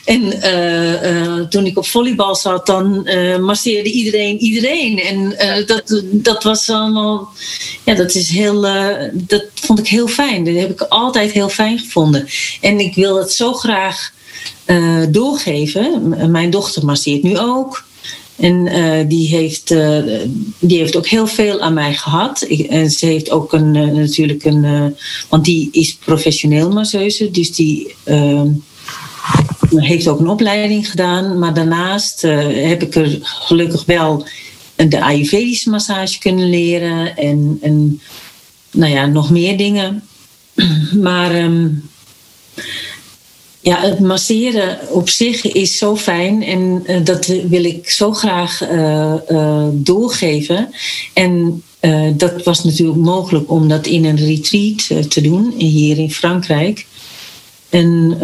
En 0.06 1.50
toen 1.50 1.66
ik 1.66 1.78
op 1.78 1.88
volleybal 1.88 2.36
zat, 2.36 2.66
dan 2.66 3.10
masseerde 3.42 3.92
iedereen 3.92 4.38
iedereen. 4.38 5.00
En 5.00 5.36
dat, 5.66 6.04
dat 6.04 6.44
was 6.44 6.70
allemaal, 6.70 7.30
ja, 7.86 7.94
dat 7.94 8.16
is 8.16 8.30
heel, 8.30 8.62
dat 9.14 9.46
vond 9.54 9.80
ik 9.80 9.88
heel 9.88 10.08
fijn. 10.08 10.46
Dat 10.46 10.56
heb 10.56 10.70
ik 10.70 10.82
altijd 10.82 11.32
heel 11.32 11.50
fijn 11.50 11.80
gevonden. 11.80 12.28
En 12.62 12.80
ik 12.80 12.96
wil 12.96 13.18
het 13.18 13.32
zo 13.32 13.54
graag 13.54 14.12
doorgeven. 15.10 16.32
mijn 16.32 16.50
dochter 16.50 16.86
masseert 16.86 17.24
nu 17.24 17.38
ook. 17.38 17.87
En 18.38 18.66
uh, 18.66 19.08
die, 19.08 19.28
heeft, 19.28 19.72
uh, 19.72 20.04
die 20.60 20.78
heeft 20.78 20.96
ook 20.98 21.08
heel 21.08 21.28
veel 21.28 21.60
aan 21.60 21.74
mij 21.74 21.94
gehad. 21.94 22.46
Ik, 22.48 22.60
en 22.60 22.92
ze 22.92 23.06
heeft 23.06 23.32
ook 23.32 23.54
een, 23.54 23.76
uh, 23.76 23.94
natuurlijk 23.94 24.44
een. 24.44 24.96
want 25.30 25.46
die 25.46 25.70
is 25.72 25.96
professioneel 25.96 26.72
masseuse, 26.72 27.32
dus 27.32 27.56
die 27.56 27.96
ehm, 28.04 28.50
heeft 29.76 30.08
ook 30.08 30.20
een 30.20 30.30
opleiding 30.30 30.90
gedaan. 30.90 31.40
Maar 31.40 31.54
daarnaast 31.54 32.22
heb 32.22 32.82
ik 32.82 32.96
er 32.96 33.20
gelukkig 33.22 33.86
wel 33.86 34.26
de 34.76 35.02
Ayurvedische 35.02 35.70
massage 35.70 36.20
kunnen 36.20 36.50
leren. 36.50 37.18
En, 37.18 38.02
nou 38.72 38.92
ja, 38.92 39.06
nog 39.06 39.30
meer 39.30 39.58
dingen. 39.58 40.04
Maar. 41.02 41.44
Um, 41.44 41.90
ja, 43.68 43.82
het 43.82 44.00
masseren 44.00 44.80
op 44.90 45.10
zich 45.10 45.46
is 45.46 45.78
zo 45.78 45.96
fijn 45.96 46.44
en 46.44 46.84
uh, 46.86 47.06
dat 47.06 47.26
wil 47.26 47.64
ik 47.64 47.90
zo 47.90 48.14
graag 48.14 48.62
uh, 48.62 49.14
uh, 49.30 49.68
doorgeven. 49.72 50.70
En 51.14 51.62
dat 52.16 52.44
was 52.44 52.64
natuurlijk 52.64 53.00
mogelijk 53.00 53.52
om 53.52 53.68
dat 53.68 53.86
in 53.86 54.06
een 54.06 54.16
retreat 54.16 55.10
te 55.10 55.22
doen, 55.22 55.54
hier 55.58 55.98
in 55.98 56.12
Frankrijk. 56.12 56.86
En, 57.70 58.18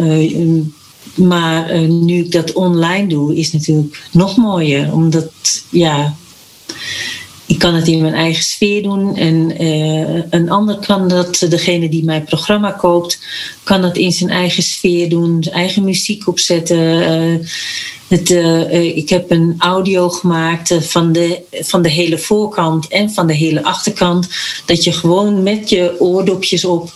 maar 1.14 1.78
nu 1.78 2.24
ik 2.24 2.32
dat 2.32 2.52
online 2.52 3.06
doe, 3.06 3.36
is 3.36 3.44
het 3.44 3.54
natuurlijk 3.54 4.02
nog 4.12 4.36
mooier, 4.36 4.92
omdat 4.92 5.30
ja, 5.70 6.14
ik 7.46 7.58
kan 7.58 7.74
het 7.74 7.88
in 7.88 8.00
mijn 8.00 8.14
eigen 8.14 8.44
sfeer 8.44 8.82
doen. 8.82 9.16
En 9.16 9.62
uh, 9.62 10.22
een 10.30 10.50
ander 10.50 10.78
kan 10.78 11.08
dat, 11.08 11.46
degene 11.48 11.88
die 11.88 12.04
mijn 12.04 12.24
programma 12.24 12.70
koopt, 12.70 13.18
kan 13.62 13.82
dat 13.82 13.96
in 13.96 14.12
zijn 14.12 14.30
eigen 14.30 14.62
sfeer 14.62 15.08
doen, 15.08 15.42
zijn 15.42 15.54
eigen 15.54 15.84
muziek 15.84 16.28
opzetten. 16.28 16.78
Uh, 16.78 17.46
het, 18.08 18.30
uh, 18.30 18.96
ik 18.96 19.08
heb 19.08 19.30
een 19.30 19.54
audio 19.58 20.08
gemaakt 20.08 20.74
van, 20.80 21.12
de, 21.12 21.42
van 21.50 21.82
de 21.82 21.88
hele 21.88 22.18
voorkant 22.18 22.88
en 22.88 23.10
van 23.10 23.26
de 23.26 23.34
hele 23.34 23.64
achterkant. 23.64 24.28
Dat 24.66 24.84
je 24.84 24.92
gewoon 24.92 25.42
met 25.42 25.68
je 25.68 26.00
oordopjes 26.00 26.64
op 26.64 26.92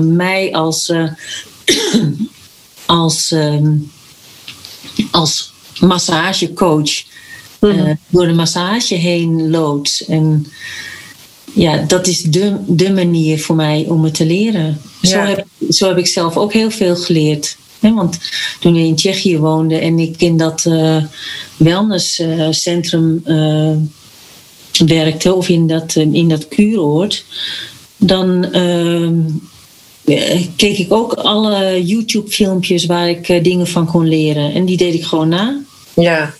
mij 0.00 0.52
als, 0.52 0.92
als, 2.86 3.34
als 5.10 5.52
massagecoach 5.80 7.09
uh, 7.60 7.90
door 8.08 8.26
de 8.26 8.32
massage 8.32 8.94
heen 8.94 9.50
loodt. 9.50 10.04
En 10.08 10.46
ja, 11.54 11.76
dat 11.76 12.06
is 12.06 12.22
de, 12.22 12.56
de 12.66 12.92
manier 12.92 13.40
voor 13.40 13.56
mij 13.56 13.86
om 13.88 14.04
het 14.04 14.14
te 14.14 14.26
leren. 14.26 14.80
Zo, 15.02 15.18
heb, 15.18 15.46
zo 15.70 15.88
heb 15.88 15.98
ik 15.98 16.06
zelf 16.06 16.36
ook 16.36 16.52
heel 16.52 16.70
veel 16.70 16.96
geleerd. 16.96 17.56
want 17.80 18.18
toen 18.60 18.76
ik 18.76 18.84
in 18.84 18.96
Tsjechië 18.96 19.38
woonde 19.38 19.78
en 19.78 19.98
ik 19.98 20.20
in 20.20 20.36
dat 20.36 20.64
uh, 20.68 21.04
wellnesscentrum 21.56 23.22
uh, 23.26 23.76
werkte, 24.86 25.34
of 25.34 25.48
in 25.48 25.66
dat, 25.66 25.94
in 25.94 26.28
dat 26.28 26.48
kuuroord, 26.48 27.24
dan 27.96 28.46
keek 30.56 30.78
ik 30.78 30.92
ook 30.92 31.12
alle 31.12 31.84
YouTube-filmpjes 31.84 32.86
waar 32.86 33.08
ik 33.08 33.44
dingen 33.44 33.66
van 33.66 33.86
kon 33.86 34.08
leren. 34.08 34.54
En 34.54 34.64
die 34.64 34.76
deed 34.76 34.94
ik 34.94 35.04
gewoon 35.04 35.28
na. 35.28 35.60
Ja. 35.94 36.34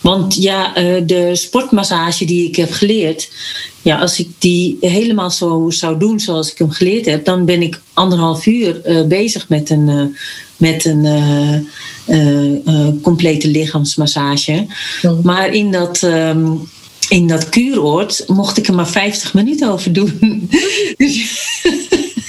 Want 0.00 0.34
ja, 0.34 0.74
eh, 0.74 1.02
de 1.06 1.30
sportmassage 1.36 2.24
die 2.24 2.48
ik 2.48 2.56
heb 2.56 2.72
geleerd, 2.72 3.30
ja, 3.82 3.98
als 3.98 4.18
ik 4.18 4.28
die 4.38 4.76
helemaal 4.80 5.30
zo 5.30 5.70
zou 5.70 5.98
doen 5.98 6.20
zoals 6.20 6.50
ik 6.50 6.58
hem 6.58 6.70
geleerd 6.70 7.06
heb, 7.06 7.24
dan 7.24 7.44
ben 7.44 7.62
ik 7.62 7.80
anderhalf 7.92 8.46
uur 8.46 8.80
uh, 8.86 9.06
bezig 9.06 9.48
met 9.48 9.70
een, 9.70 9.88
uh, 9.88 10.04
met 10.56 10.84
een 10.84 11.70
complete 13.02 13.48
lichaamsmassage. 13.48 14.66
Maar 15.22 15.54
in 15.54 15.70
dat. 15.70 16.02
Um, 16.02 16.68
in 17.08 17.26
dat 17.26 17.48
kuuroord 17.48 18.24
mocht 18.26 18.56
ik 18.56 18.68
er 18.68 18.74
maar 18.74 18.88
50 18.88 19.34
minuten 19.34 19.70
over 19.70 19.92
doen. 19.92 20.50
dus 20.96 21.30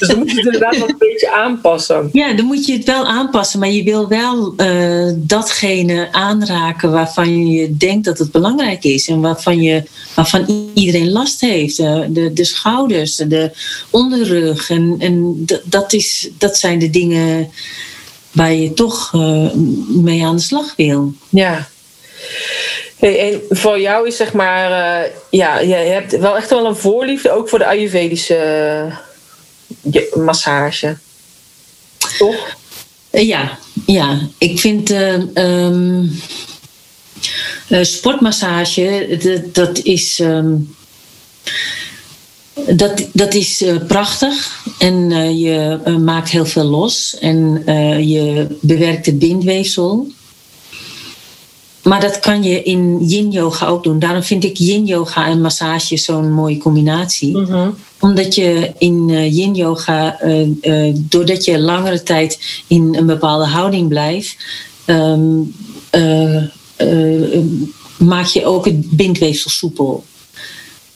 dus 0.01 0.09
dan 0.09 0.19
moet 0.19 0.31
je 0.31 0.37
het 0.37 0.45
inderdaad 0.45 0.77
wel 0.77 0.89
een 0.89 0.95
beetje 0.99 1.31
aanpassen. 1.31 2.09
Ja, 2.11 2.33
dan 2.33 2.45
moet 2.45 2.65
je 2.65 2.73
het 2.73 2.85
wel 2.85 3.05
aanpassen, 3.05 3.59
maar 3.59 3.69
je 3.69 3.83
wil 3.83 4.07
wel 4.07 4.53
uh, 4.57 5.11
datgene 5.15 6.07
aanraken 6.11 6.91
waarvan 6.91 7.47
je 7.47 7.77
denkt 7.77 8.05
dat 8.05 8.17
het 8.17 8.31
belangrijk 8.31 8.83
is 8.83 9.07
en 9.07 9.21
waarvan, 9.21 9.61
je, 9.61 9.83
waarvan 10.15 10.71
iedereen 10.73 11.11
last 11.11 11.41
heeft. 11.41 11.79
Uh, 11.79 12.01
de, 12.09 12.33
de 12.33 12.45
schouders, 12.45 13.15
de 13.15 13.51
onderrug. 13.89 14.69
En, 14.69 14.95
en 14.99 15.45
dat, 15.63 15.93
is, 15.93 16.29
dat 16.37 16.57
zijn 16.57 16.79
de 16.79 16.89
dingen 16.89 17.49
waar 18.31 18.53
je 18.53 18.73
toch 18.73 19.13
uh, 19.15 19.53
mee 19.87 20.25
aan 20.25 20.35
de 20.35 20.41
slag 20.41 20.73
wil. 20.75 21.13
Ja. 21.29 21.67
Hey, 22.97 23.31
en 23.31 23.41
voor 23.49 23.79
jou 23.79 24.07
is 24.07 24.15
zeg 24.15 24.33
maar, 24.33 25.09
ja, 25.29 25.59
je 25.59 25.73
hebt 25.73 26.17
wel 26.17 26.37
echt 26.37 26.49
wel 26.49 26.65
een 26.65 26.75
voorliefde 26.75 27.31
ook 27.31 27.49
voor 27.49 27.59
de 27.59 27.65
Ayurvedische 27.65 28.39
massage. 30.13 30.97
Toch? 32.17 32.57
Eh, 33.09 33.27
ja, 33.27 33.59
ja. 33.85 34.19
Ik 34.37 34.59
vind 34.59 34.91
um, 35.33 36.21
sportmassage, 37.81 39.17
dat, 39.51 39.77
is. 39.77 40.19
Um, 40.19 40.75
dat, 42.69 43.07
dat 43.13 43.33
is 43.33 43.63
prachtig 43.87 44.63
en 44.79 45.09
je 45.37 45.79
maakt 45.99 46.29
heel 46.29 46.45
veel 46.45 46.63
los 46.63 47.17
en 47.19 47.63
je 48.07 48.47
bewerkt 48.61 49.05
het 49.05 49.19
bindweefsel. 49.19 50.11
Maar 51.83 52.01
dat 52.01 52.19
kan 52.19 52.43
je 52.43 52.63
in 52.63 52.97
yin 53.07 53.31
yoga 53.31 53.67
ook 53.67 53.83
doen. 53.83 53.99
Daarom 53.99 54.23
vind 54.23 54.43
ik 54.43 54.57
yin 54.57 54.85
yoga 54.85 55.27
en 55.27 55.41
massage 55.41 55.97
zo'n 55.97 56.31
mooie 56.31 56.57
combinatie. 56.57 57.37
Mhm. 57.37 57.69
Omdat 57.99 58.35
je 58.35 58.71
in 58.77 59.09
uh, 59.09 59.35
yin 59.35 59.55
yoga, 59.55 60.23
uh, 60.23 60.47
uh, 60.61 60.95
doordat 60.95 61.45
je 61.45 61.59
langere 61.59 62.03
tijd 62.03 62.63
in 62.67 62.95
een 62.95 63.05
bepaalde 63.05 63.45
houding 63.45 63.87
blijft, 63.87 64.35
um, 64.85 65.53
maak 67.97 68.25
je 68.25 68.45
ook 68.45 68.65
het 68.65 68.89
bindweefsel 68.89 69.49
soepel. 69.49 70.03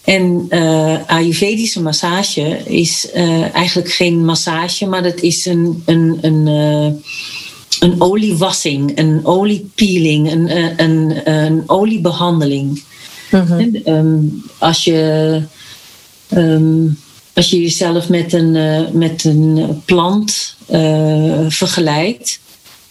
En 0.04 0.48
Ayurvedische 1.08 1.82
massage 1.82 2.62
is 2.66 3.12
eigenlijk 3.54 3.92
geen 3.92 4.26
massage, 4.26 4.86
maar 4.86 5.04
dat 5.04 5.20
is 5.20 5.46
een, 5.46 5.84
een, 5.86 6.18
een 6.22 7.04
een 7.80 8.02
oliewassing, 8.02 8.98
een 8.98 9.20
oliepeeling, 9.24 10.32
een, 10.32 10.48
eh, 10.48 10.78
een, 10.78 11.30
een 11.32 11.64
oliebehandeling. 11.68 12.84
Mhm. 13.32 13.76
um, 13.86 14.44
als, 14.58 14.84
je, 14.84 15.42
um, 16.34 17.00
als 17.34 17.50
je 17.50 17.62
jezelf 17.62 18.10
met 18.10 18.34
een, 18.34 18.56
uh, 18.56 18.90
met 18.92 19.24
een 19.24 19.82
plant 19.86 20.56
uh, 20.72 21.46
vergelijkt. 21.48 22.40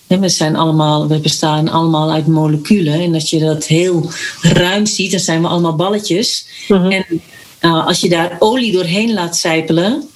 we, 0.06 0.28
zijn 0.28 0.56
allemaal, 0.56 1.08
we 1.08 1.18
bestaan 1.18 1.68
allemaal 1.68 2.12
uit 2.12 2.26
moleculen. 2.26 3.00
En 3.00 3.14
als 3.14 3.30
je 3.30 3.38
dat 3.38 3.64
heel 3.64 4.10
ruim 4.40 4.86
ziet, 4.86 5.10
dan 5.10 5.20
zijn 5.20 5.42
we 5.42 5.48
allemaal 5.48 5.76
balletjes. 5.76 6.46
Mhm. 6.68 6.90
En 6.90 7.20
als 7.60 8.00
je 8.00 8.08
daar 8.08 8.36
olie 8.38 8.72
doorheen 8.72 9.12
laat 9.12 9.36
zijpelen, 9.36 10.08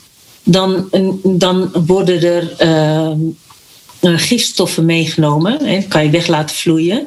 dan, 0.42 0.88
dan 1.24 1.70
worden 1.86 2.22
er 2.22 2.56
ehm, 2.56 3.18
gifstoffen 4.00 4.84
meegenomen. 4.84 5.64
Hè, 5.64 5.82
kan 5.82 6.04
je 6.04 6.10
weg 6.10 6.26
laten 6.26 6.56
vloeien. 6.56 7.06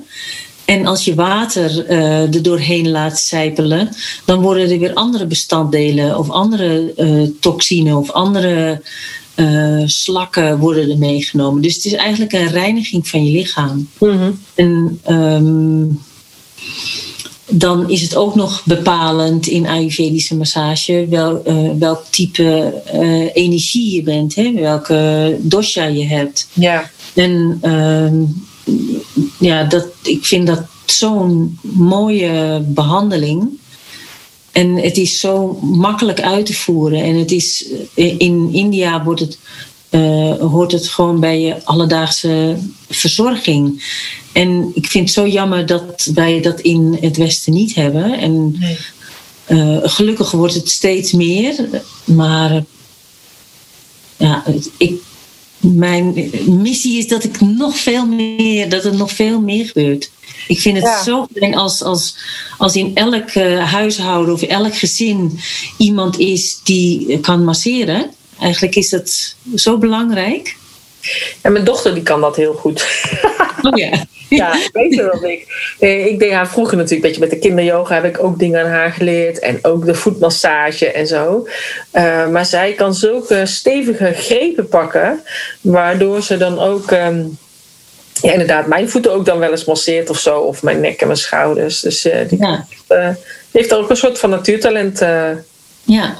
En 0.66 0.86
als 0.86 1.06
je 1.06 1.16
water 1.16 1.86
uh, 1.90 2.36
er 2.36 2.42
doorheen 2.42 2.90
laat 2.90 3.20
sijpelen, 3.20 3.90
dan 4.26 4.42
worden 4.42 4.72
er 4.72 4.80
weer 4.80 4.94
andere 4.94 5.26
bestanddelen 5.26 6.18
of 6.18 6.30
andere 6.30 6.94
uh, 6.98 7.30
toxine 7.40 7.98
of 7.98 8.12
andere 8.12 8.82
slakken 9.86 10.58
worden 10.58 10.90
er 10.90 10.98
meegenomen. 10.98 11.62
Dus 11.62 11.76
het 11.76 11.86
is 11.86 11.94
eigenlijk 11.94 12.34
een 12.34 12.48
reiniging 12.48 13.08
van 13.08 13.26
je 13.26 13.32
lichaam. 13.32 13.90
En 14.56 15.00
um, 15.10 16.02
dan 17.52 17.90
is 17.90 18.02
het 18.02 18.16
ook 18.16 18.36
nog 18.36 18.62
bepalend 18.66 19.48
in 19.48 19.68
Ayurvedische 19.68 20.36
massage 20.36 21.06
wel, 21.10 21.42
uh, 21.48 21.72
welk 21.80 22.04
type 22.10 22.82
uh, 22.94 23.30
energie 23.34 23.96
je 23.96 24.04
bent, 24.04 24.36
hè? 24.36 24.52
welke 24.54 25.38
dosha 25.42 25.86
je 25.86 26.06
hebt. 26.06 26.48
Ja. 26.54 26.90
En 27.14 27.60
uh, 27.64 28.12
ja, 29.40 29.64
dat, 29.64 29.88
ik 30.04 30.26
vind 30.26 30.48
dat 30.48 30.62
zo'n 30.86 31.60
mooie 31.62 32.64
behandeling. 32.68 33.60
En 34.52 34.76
het 34.76 34.98
is 34.98 35.20
zo 35.20 35.60
makkelijk 35.62 36.22
uit 36.22 36.46
te 36.46 36.54
voeren. 36.54 37.04
En 37.04 37.16
het 37.16 37.32
is, 37.32 37.66
in 37.94 38.50
India 38.52 39.04
wordt 39.04 39.20
het, 39.20 39.38
hoort 40.40 40.72
het 40.72 40.88
gewoon 40.88 41.20
bij 41.20 41.42
je 41.42 41.66
alledaagse 41.66 42.58
verzorging. 42.90 43.84
En 44.32 44.72
ik 44.74 44.88
vind 44.88 45.06
het 45.06 45.14
zo 45.14 45.28
jammer 45.28 45.66
dat 45.66 46.10
wij 46.14 46.42
dat 46.42 46.60
in 46.60 46.98
het 47.02 47.18
Westen 47.18 47.54
niet 47.54 47.76
hebben. 47.76 48.14
En 48.14 48.56
nee. 48.60 48.78
uh, 49.48 49.78
gelukkig 49.84 50.32
wordt 50.32 50.54
het 50.54 50.70
steeds 50.70 51.12
meer. 51.12 51.56
Maar 52.04 52.64
ja, 54.18 54.44
ik, 54.78 55.02
mijn 55.60 56.32
missie 56.46 56.98
is 56.98 57.08
dat 57.08 57.24
ik 57.24 57.42
nog 57.42 57.78
veel 57.78 58.06
meer, 58.06 58.70
dat 58.70 58.86
er 58.86 58.96
nog 58.96 59.12
veel 59.12 59.42
meer 59.42 59.66
gebeurt. 59.66 60.12
Ik 60.48 60.60
vind 60.60 60.76
het 60.78 60.86
Ja. 60.86 61.04
zo 61.04 61.28
fijn 61.36 61.56
als, 61.56 61.84
als, 61.84 62.16
als 62.58 62.76
in 62.76 62.92
elk 62.96 63.36
uh, 63.36 63.72
huishouden 63.72 64.34
of 64.34 64.42
elk 64.42 64.76
gezin 64.76 65.40
iemand 65.78 66.20
is 66.20 66.60
die 66.64 67.20
kan 67.20 67.44
masseren. 67.44 68.12
Eigenlijk 68.40 68.76
is 68.76 68.90
dat 68.90 69.36
zo 69.56 69.78
belangrijk. 69.78 70.56
En 71.42 71.52
mijn 71.52 71.66
dochter 71.66 71.94
die 71.94 72.04
kan 72.04 72.22
dat 72.22 72.36
heel 72.36 72.54
goed. 72.54 72.86
Oh 73.62 73.78
ja. 73.78 73.90
Ja, 74.30 74.56
beter 74.72 75.12
dan 75.12 75.30
ik. 75.30 75.74
Eh, 75.80 76.06
Ik 76.06 76.20
deed 76.20 76.32
haar 76.32 76.48
vroeger 76.48 76.78
natuurlijk, 76.78 77.02
beetje 77.06 77.20
met 77.20 77.30
de 77.30 77.38
kinderyoga 77.40 77.96
heb 77.96 78.04
ik 78.06 78.24
ook 78.24 78.40
dingen 78.40 78.64
aan 78.64 78.70
haar 78.72 78.92
geleerd. 78.92 79.40
En 79.40 79.60
ook 79.62 79.86
de 79.86 79.94
voetmassage 79.96 80.92
en 80.92 81.08
zo. 81.08 81.48
Uh, 81.94 82.28
maar 82.28 82.46
zij 82.46 82.74
kan 82.74 82.94
zulke 82.94 83.46
stevige 83.46 84.14
grepen 84.14 84.68
pakken, 84.68 85.24
waardoor 85.62 86.22
ze 86.22 86.38
dan 86.38 86.60
ook. 86.60 86.92
Um, 86.92 87.38
ja, 88.22 88.32
inderdaad, 88.32 88.68
mijn 88.68 88.90
voeten 88.90 89.12
ook 89.14 89.26
dan 89.26 89.40
wel 89.40 89.52
eens 89.52 89.66
masseert 89.66 90.10
of 90.10 90.20
zo. 90.20 90.40
Of 90.40 90.64
mijn 90.64 90.80
nek 90.80 91.00
en 91.02 91.08
mijn 91.08 91.20
schouders. 91.20 91.80
Dus 91.80 92.06
uh, 92.06 92.16
die, 92.28 92.40
Ja. 92.40 92.66
uh, 92.90 93.08
die 93.08 93.16
heeft 93.52 93.72
er 93.72 93.78
ook 93.78 93.90
een 93.90 93.98
soort 93.98 94.20
van 94.20 94.30
natuurtalent 94.30 95.00
ja. 95.84 96.18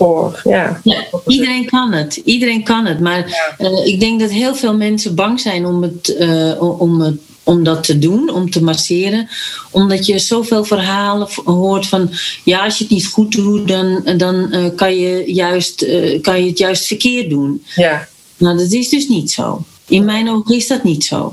Voor. 0.00 0.40
Ja. 0.44 0.80
Ja, 0.84 1.04
iedereen 1.26 1.66
kan 1.66 1.92
het. 1.92 2.16
Iedereen 2.24 2.62
kan 2.62 2.86
het. 2.86 3.00
Maar 3.00 3.54
uh, 3.58 3.86
ik 3.86 4.00
denk 4.00 4.20
dat 4.20 4.30
heel 4.30 4.54
veel 4.54 4.76
mensen 4.76 5.14
bang 5.14 5.40
zijn 5.40 5.66
om, 5.66 5.82
het, 5.82 6.16
uh, 6.20 6.80
om, 6.80 7.00
het, 7.00 7.20
om 7.42 7.64
dat 7.64 7.84
te 7.84 7.98
doen, 7.98 8.30
om 8.30 8.50
te 8.50 8.62
masseren. 8.62 9.28
Omdat 9.70 10.06
je 10.06 10.18
zoveel 10.18 10.64
verhalen 10.64 11.28
hoort 11.44 11.86
van... 11.86 12.10
ja, 12.44 12.64
als 12.64 12.78
je 12.78 12.84
het 12.84 12.92
niet 12.92 13.06
goed 13.06 13.32
doet, 13.32 13.68
dan, 13.68 14.02
dan 14.16 14.48
uh, 14.54 14.64
kan, 14.76 14.96
je 14.96 15.32
juist, 15.32 15.86
kan 16.20 16.42
je 16.42 16.48
het 16.48 16.58
juist 16.58 16.86
verkeerd 16.86 17.30
doen. 17.30 17.64
Ja. 17.74 18.08
Nou, 18.36 18.58
dat 18.58 18.72
is 18.72 18.88
dus 18.88 19.08
niet 19.08 19.30
zo. 19.30 19.64
In 19.88 20.04
mijn 20.04 20.30
ogen 20.30 20.56
is 20.56 20.66
dat 20.66 20.84
niet 20.84 21.04
zo. 21.04 21.32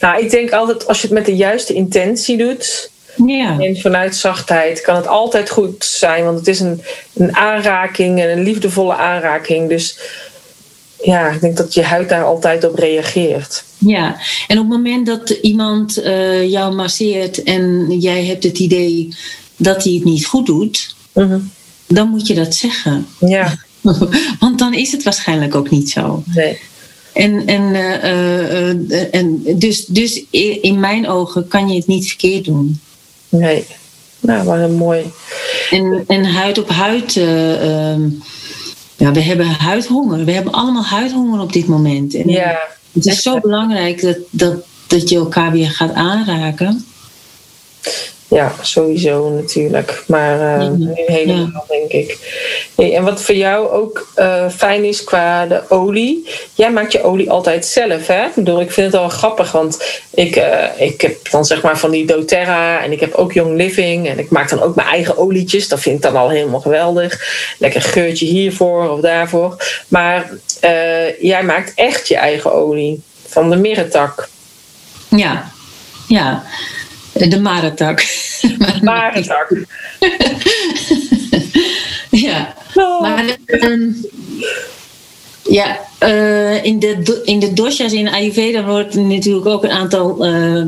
Nou, 0.00 0.24
ik 0.24 0.30
denk 0.30 0.50
altijd 0.50 0.86
als 0.86 1.00
je 1.00 1.06
het 1.06 1.16
met 1.16 1.26
de 1.26 1.36
juiste 1.36 1.74
intentie 1.74 2.36
doet... 2.36 2.90
Ja. 3.26 3.58
En 3.58 3.76
vanuit 3.76 4.16
zachtheid 4.16 4.80
kan 4.80 4.96
het 4.96 5.06
altijd 5.06 5.50
goed 5.50 5.84
zijn, 5.84 6.24
want 6.24 6.38
het 6.38 6.48
is 6.48 6.60
een, 6.60 6.82
een 7.14 7.36
aanraking 7.36 8.20
en 8.20 8.30
een 8.30 8.42
liefdevolle 8.42 8.94
aanraking. 8.94 9.68
Dus 9.68 9.98
ja, 11.02 11.28
ik 11.28 11.40
denk 11.40 11.56
dat 11.56 11.74
je 11.74 11.82
huid 11.82 12.08
daar 12.08 12.24
altijd 12.24 12.64
op 12.64 12.78
reageert. 12.78 13.64
Ja, 13.78 14.16
en 14.46 14.58
op 14.58 14.64
het 14.64 14.76
moment 14.76 15.06
dat 15.06 15.30
iemand 15.30 15.98
uh, 15.98 16.50
jou 16.50 16.74
masseert 16.74 17.42
en 17.42 17.86
jij 18.00 18.24
hebt 18.24 18.44
het 18.44 18.58
idee 18.58 19.08
dat 19.56 19.84
hij 19.84 19.92
het 19.92 20.04
niet 20.04 20.26
goed 20.26 20.46
doet, 20.46 20.94
mm-hmm. 21.12 21.50
dan 21.86 22.08
moet 22.08 22.26
je 22.26 22.34
dat 22.34 22.54
zeggen. 22.54 23.06
Ja. 23.18 23.56
Want 24.40 24.58
dan 24.58 24.74
is 24.74 24.92
het 24.92 25.02
waarschijnlijk 25.02 25.54
ook 25.54 25.70
niet 25.70 25.90
zo. 25.90 26.22
Nee. 26.26 26.58
En, 27.12 27.46
en, 27.46 27.62
uh, 27.74 28.04
uh, 28.04 29.14
en 29.14 29.42
dus, 29.58 29.86
dus 29.86 30.24
in 30.60 30.80
mijn 30.80 31.08
ogen 31.08 31.48
kan 31.48 31.68
je 31.68 31.76
het 31.76 31.86
niet 31.86 32.06
verkeerd 32.06 32.44
doen. 32.44 32.80
Nee, 33.38 33.66
nou, 34.20 34.44
maar 34.44 34.70
mooi. 34.70 35.12
En, 35.70 36.04
en 36.06 36.24
huid 36.24 36.58
op 36.58 36.68
huid. 36.68 37.16
Uh, 37.16 37.90
um, 37.92 38.22
ja, 38.96 39.12
we 39.12 39.20
hebben 39.20 39.46
huidhonger. 39.46 40.24
We 40.24 40.32
hebben 40.32 40.52
allemaal 40.52 40.84
huidhonger 40.84 41.40
op 41.40 41.52
dit 41.52 41.66
moment. 41.66 42.14
En 42.14 42.28
ja. 42.28 42.60
Het 42.92 43.06
is 43.06 43.22
zo 43.22 43.40
belangrijk 43.40 44.00
dat, 44.00 44.16
dat, 44.30 44.54
dat 44.86 45.08
je 45.08 45.16
elkaar 45.16 45.52
weer 45.52 45.70
gaat 45.70 45.92
aanraken. 45.92 46.86
Ja, 48.32 48.52
sowieso 48.60 49.30
natuurlijk. 49.30 50.04
Maar 50.06 50.60
uh, 50.60 50.68
nu 50.68 50.92
helemaal, 50.94 51.64
ja. 51.68 51.78
denk 51.78 51.90
ik. 51.90 52.18
Hey, 52.74 52.96
en 52.96 53.04
wat 53.04 53.22
voor 53.22 53.34
jou 53.34 53.68
ook 53.68 54.12
uh, 54.16 54.48
fijn 54.48 54.84
is 54.84 55.04
qua 55.04 55.46
de 55.46 55.62
olie. 55.68 56.28
Jij 56.54 56.70
maakt 56.70 56.92
je 56.92 57.02
olie 57.02 57.30
altijd 57.30 57.66
zelf, 57.66 58.06
hè? 58.06 58.24
Ik 58.24 58.34
bedoel, 58.34 58.60
ik 58.60 58.70
vind 58.70 58.92
het 58.92 59.00
wel 59.00 59.08
grappig, 59.08 59.52
want 59.52 60.00
ik, 60.10 60.36
uh, 60.36 60.64
ik 60.76 61.00
heb 61.00 61.30
dan 61.30 61.44
zeg 61.44 61.62
maar 61.62 61.78
van 61.78 61.90
die 61.90 62.06
doTERRA 62.06 62.82
en 62.82 62.92
ik 62.92 63.00
heb 63.00 63.14
ook 63.14 63.32
Young 63.32 63.56
Living 63.56 64.08
en 64.08 64.18
ik 64.18 64.30
maak 64.30 64.48
dan 64.48 64.62
ook 64.62 64.74
mijn 64.74 64.88
eigen 64.88 65.18
olietjes. 65.18 65.68
Dat 65.68 65.80
vind 65.80 65.96
ik 65.96 66.02
dan 66.02 66.16
al 66.16 66.28
helemaal 66.28 66.60
geweldig. 66.60 67.20
Lekker 67.58 67.82
geurtje 67.82 68.26
hiervoor 68.26 68.90
of 68.90 69.00
daarvoor. 69.00 69.56
Maar 69.88 70.30
jij 71.20 71.42
maakt 71.42 71.72
echt 71.74 72.08
je 72.08 72.16
eigen 72.16 72.52
olie 72.52 73.02
van 73.26 73.50
de 73.50 73.56
mirretak. 73.56 74.28
Ja, 75.08 75.50
ja. 76.08 76.42
De 77.12 77.40
maretak. 77.40 78.04
Maretak. 78.82 79.48
ja. 82.10 82.54
Oh. 82.74 83.00
Maar, 83.00 83.36
um, 83.46 83.96
ja, 85.42 85.80
uh, 86.02 86.64
in, 86.64 86.78
de, 86.78 87.20
in 87.24 87.38
de 87.38 87.52
doshas 87.52 87.92
in 87.92 88.08
Ayurveda 88.08 88.64
wordt 88.64 88.94
natuurlijk 88.94 89.46
ook 89.46 89.64
een 89.64 89.70
aantal 89.70 90.26
uh, 90.26 90.62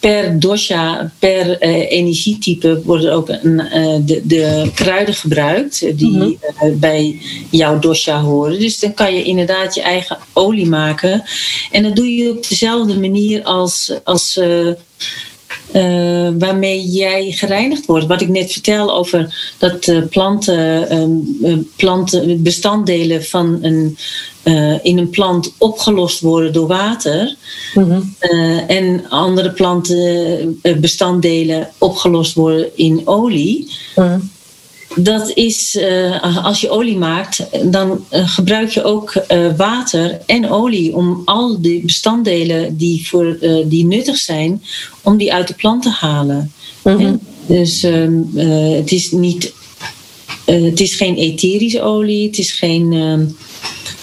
per 0.00 0.40
dosha, 0.40 1.12
per 1.18 1.62
uh, 1.62 1.90
energietype 1.90 2.82
worden 2.84 3.12
ook 3.12 3.28
een, 3.28 3.56
de, 4.06 4.20
de, 4.24 4.70
kruiden 4.74 5.14
gebruikt 5.14 5.98
die 5.98 6.10
mm 6.10 6.20
-hmm. 6.20 6.78
bij 6.78 7.20
jouw 7.50 7.78
dosha 7.78 8.20
horen. 8.20 8.60
Dus 8.60 8.78
dan 8.78 8.94
kan 8.94 9.14
je 9.14 9.22
inderdaad 9.22 9.74
je 9.74 9.82
eigen 9.82 10.18
olie 10.32 10.66
maken. 10.66 11.22
En 11.70 11.82
dat 11.82 11.96
doe 11.96 12.14
je 12.14 12.30
op 12.30 12.48
dezelfde 12.48 13.00
manier 13.00 13.42
als, 13.42 13.92
als 14.04 14.40
eh, 15.72 16.28
waarmee 16.38 16.84
jij 16.88 17.30
gereinigd 17.30 17.86
wordt. 17.86 18.06
Wat 18.06 18.20
ik 18.20 18.28
net 18.28 18.52
vertel 18.52 18.94
over 18.94 19.52
dat 19.58 19.86
uh, 19.86 20.02
planten, 20.10 20.94
uh, 21.42 21.58
planten, 21.76 22.42
bestanddelen 22.42 23.24
van 23.24 23.58
een, 23.62 23.96
in 24.82 24.98
een 24.98 25.10
plant 25.10 25.52
opgelost 25.58 26.20
worden 26.20 26.52
door 26.52 26.66
water. 26.66 27.36
Mm 27.74 28.14
en 28.66 29.08
andere 29.08 29.50
planten, 29.50 30.60
bestanddelen 30.80 31.70
opgelost 31.78 32.34
worden 32.34 32.76
in 32.76 33.02
olie. 33.04 33.70
Mm 33.96 34.32
dat 34.96 35.30
is, 35.34 35.74
uh, 35.74 36.44
als 36.44 36.60
je 36.60 36.70
olie 36.70 36.96
maakt, 36.96 37.46
dan 37.62 38.04
uh, 38.12 38.28
gebruik 38.28 38.70
je 38.70 38.82
ook 38.82 39.14
uh, 39.14 39.56
water 39.56 40.20
en 40.26 40.50
olie 40.50 40.96
om 40.96 41.22
al 41.24 41.60
die 41.60 41.84
bestanddelen 41.84 42.76
die, 42.76 43.08
voor, 43.08 43.38
die 43.66 43.84
nuttig 43.84 44.16
zijn, 44.16 44.62
om 45.02 45.16
die 45.16 45.32
uit 45.32 45.48
de 45.48 45.54
plant 45.54 45.82
te 45.82 45.90
halen. 45.90 46.52
Mm 46.82 46.96
-hmm. 46.96 47.20
Dus 47.46 47.82
het 48.34 48.92
is 48.92 49.10
niet, 49.10 49.52
het 50.44 50.80
is 50.80 50.94
geen 50.94 51.16
etherische 51.16 51.82
olie, 51.82 52.26
het 52.26 52.38
is 52.38 52.52
geen 52.52 52.92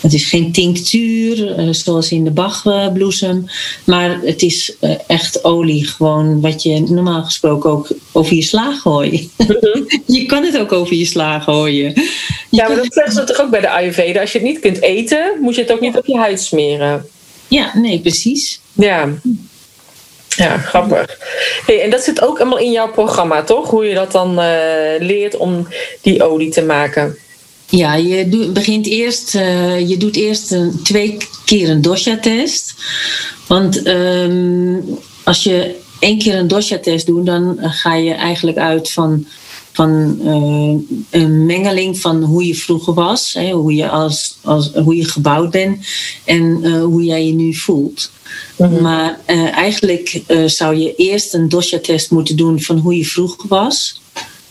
het 0.02 0.14
is 0.14 0.26
geen 0.26 0.52
tinctuur 0.52 1.60
uh, 1.60 1.74
zoals 1.74 2.12
in 2.12 2.24
de 2.24 2.32
Bachbloesem, 2.32 3.46
maar 3.84 4.20
het 4.22 4.42
is 4.42 4.76
uh, 4.82 4.96
echt 5.08 5.44
olie, 5.44 5.88
gewoon 5.88 6.42
wat 6.42 6.64
je 6.64 6.80
normaal 6.80 7.24
gesproken 7.24 7.70
ook 7.70 7.90
over 8.12 8.36
je 8.36 8.42
sla 8.42 8.74
gooit. 8.74 9.28
Mhm. 9.38 9.84
je 10.18 10.26
kan 10.26 10.44
het 10.44 10.58
ook 10.58 10.72
over 10.72 10.96
je 10.96 11.06
sla 11.06 11.40
gooien. 11.40 11.94
Je 11.94 12.10
ja, 12.50 12.68
maar 12.68 12.78
dat 12.78 12.94
zeggen 12.94 13.14
ze 13.14 13.24
toch 13.24 13.42
ook 13.42 13.50
bij 13.50 13.62
de 13.62 13.70
Ayurveda. 13.70 14.22
Als 14.22 14.32
je 14.32 14.38
het 14.38 14.48
niet 14.48 14.60
kunt 14.60 14.82
eten, 14.82 15.38
moet 15.42 15.56
je 15.56 15.62
het 15.62 15.72
ook 15.72 15.82
niet 15.82 15.98
op 15.98 16.06
je 16.06 16.18
huid 16.18 16.42
smeren. 16.42 17.06
Ja, 17.48 17.72
nee, 17.74 18.00
precies. 18.00 18.60
Ja. 18.74 19.10
Ja, 20.36 20.58
grappig. 20.58 21.18
Hey, 21.66 21.82
en 21.82 21.90
dat 21.90 22.04
zit 22.04 22.22
ook 22.22 22.40
allemaal 22.40 22.58
in 22.58 22.72
jouw 22.72 22.92
programma, 22.92 23.44
toch? 23.44 23.70
Hoe 23.70 23.86
je 23.86 23.94
dat 23.94 24.12
dan 24.12 24.30
uh, 24.32 24.46
leert 25.00 25.38
om 25.38 25.68
die 26.02 26.24
olie 26.24 26.52
te 26.52 26.62
maken. 26.62 27.18
Ja, 27.72 27.94
je 27.94 28.30
doet, 28.30 28.54
begint 28.54 28.86
eerst, 28.86 29.36
uh, 29.36 29.90
je 29.90 29.98
doet 29.98 30.16
eerst 30.16 30.52
een, 30.52 30.80
twee 30.84 31.18
keer 31.46 31.70
een 31.70 31.82
dosha-test. 31.82 32.74
Want 33.48 33.88
um, 33.88 34.84
als 35.24 35.44
je 35.44 35.76
één 36.00 36.18
keer 36.18 36.36
een 36.36 36.48
dosha-test 36.48 37.06
doet, 37.06 37.26
dan 37.26 37.58
ga 37.60 37.96
je 37.96 38.14
eigenlijk 38.14 38.58
uit 38.58 38.92
van, 38.92 39.26
van 39.72 40.20
uh, 40.24 41.00
een 41.10 41.46
mengeling 41.46 42.00
van 42.00 42.24
hoe 42.24 42.48
je 42.48 42.56
vroeger 42.56 42.94
was, 42.94 43.34
hè, 43.34 43.52
hoe, 43.52 43.76
je 43.76 43.90
als, 43.90 44.38
als, 44.42 44.72
hoe 44.74 44.96
je 44.96 45.06
gebouwd 45.06 45.52
bent 45.52 45.86
en 46.26 46.60
uh, 46.64 46.84
hoe 46.84 47.04
jij 47.04 47.26
je 47.26 47.34
nu 47.34 47.54
voelt. 47.54 48.12
-hmm. 48.56 48.82
Maar 48.82 49.20
eigenlijk 49.54 50.22
zou 50.46 50.76
je 50.76 50.96
eerst 50.96 51.34
een 51.34 51.50
dosha-test 51.50 52.12
moeten 52.12 52.38
doen 52.38 52.62
van 52.62 52.78
hoe 52.78 52.98
je 52.98 53.06
vroeger 53.06 53.48
was 53.48 54.01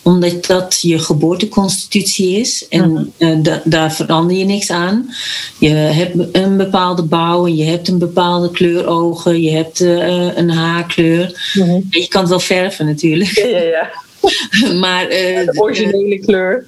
omdat 0.02 0.46
dat 0.46 0.78
je 0.80 0.98
geboorteconstitutie 0.98 2.38
is. 2.38 2.68
En 2.68 3.12
uh, 3.18 3.36
da 3.42 3.62
daar 3.64 3.92
verander 3.92 4.36
je 4.36 4.44
niks 4.44 4.70
aan. 4.70 5.14
Je 5.58 5.68
hebt 5.68 6.14
een 6.32 6.56
bepaalde 6.56 7.02
bouw 7.02 7.46
en 7.46 7.56
je 7.56 7.64
hebt 7.64 7.88
een 7.88 7.98
bepaalde 7.98 8.50
kleur 8.50 8.86
ogen. 8.86 9.42
Je 9.42 9.50
hebt 9.50 9.80
uh, 9.80 10.36
een 10.36 10.50
haarkleur. 10.50 11.52
Mm 11.54 11.68
-hmm. 11.68 11.86
Je 11.90 12.08
kan 12.08 12.20
het 12.20 12.30
wel 12.30 12.40
verven 12.40 12.86
natuurlijk. 12.86 13.30
Ja, 13.30 13.46
ja, 13.46 13.60
ja. 13.60 13.90
maar, 14.84 15.04
uh, 15.04 15.44
de 15.46 15.52
originele 15.54 16.18
kleur. 16.18 16.66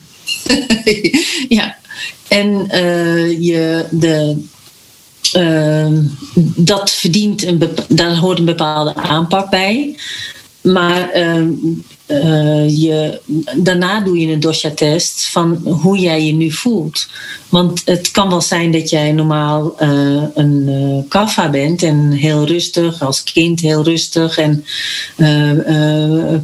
ja. 1.58 1.76
En 2.28 2.66
je, 3.40 3.84
de, 3.90 4.36
dat 6.56 6.90
verdient 6.90 7.44
een 7.44 7.62
daar 7.88 8.16
hoort 8.16 8.38
een 8.38 8.44
bepaalde 8.44 8.94
aanpak 8.94 9.50
bij. 9.50 9.96
Maar 10.62 11.16
uh, 11.16 11.46
je, 12.66 13.20
daarna 13.56 14.00
doe 14.00 14.18
je 14.18 14.32
een 14.32 14.40
dosha-test 14.40 15.28
van 15.30 15.54
hoe 15.82 15.98
jij 15.98 16.26
je 16.26 16.32
nu 16.32 16.50
voelt. 16.50 17.06
Want 17.48 17.82
het 17.84 18.10
kan 18.10 18.28
wel 18.28 18.40
zijn 18.40 18.70
dat 18.70 18.90
jij 18.90 19.12
normaal 19.12 19.74
uh, 19.82 20.22
een 20.34 20.68
uh, 20.68 21.08
kaffa 21.08 21.50
bent 21.50 21.82
en 21.82 22.10
heel 22.10 22.46
rustig, 22.46 23.02
als 23.02 23.22
kind 23.22 23.60
heel 23.60 23.84
rustig 23.84 24.38
en 24.38 24.64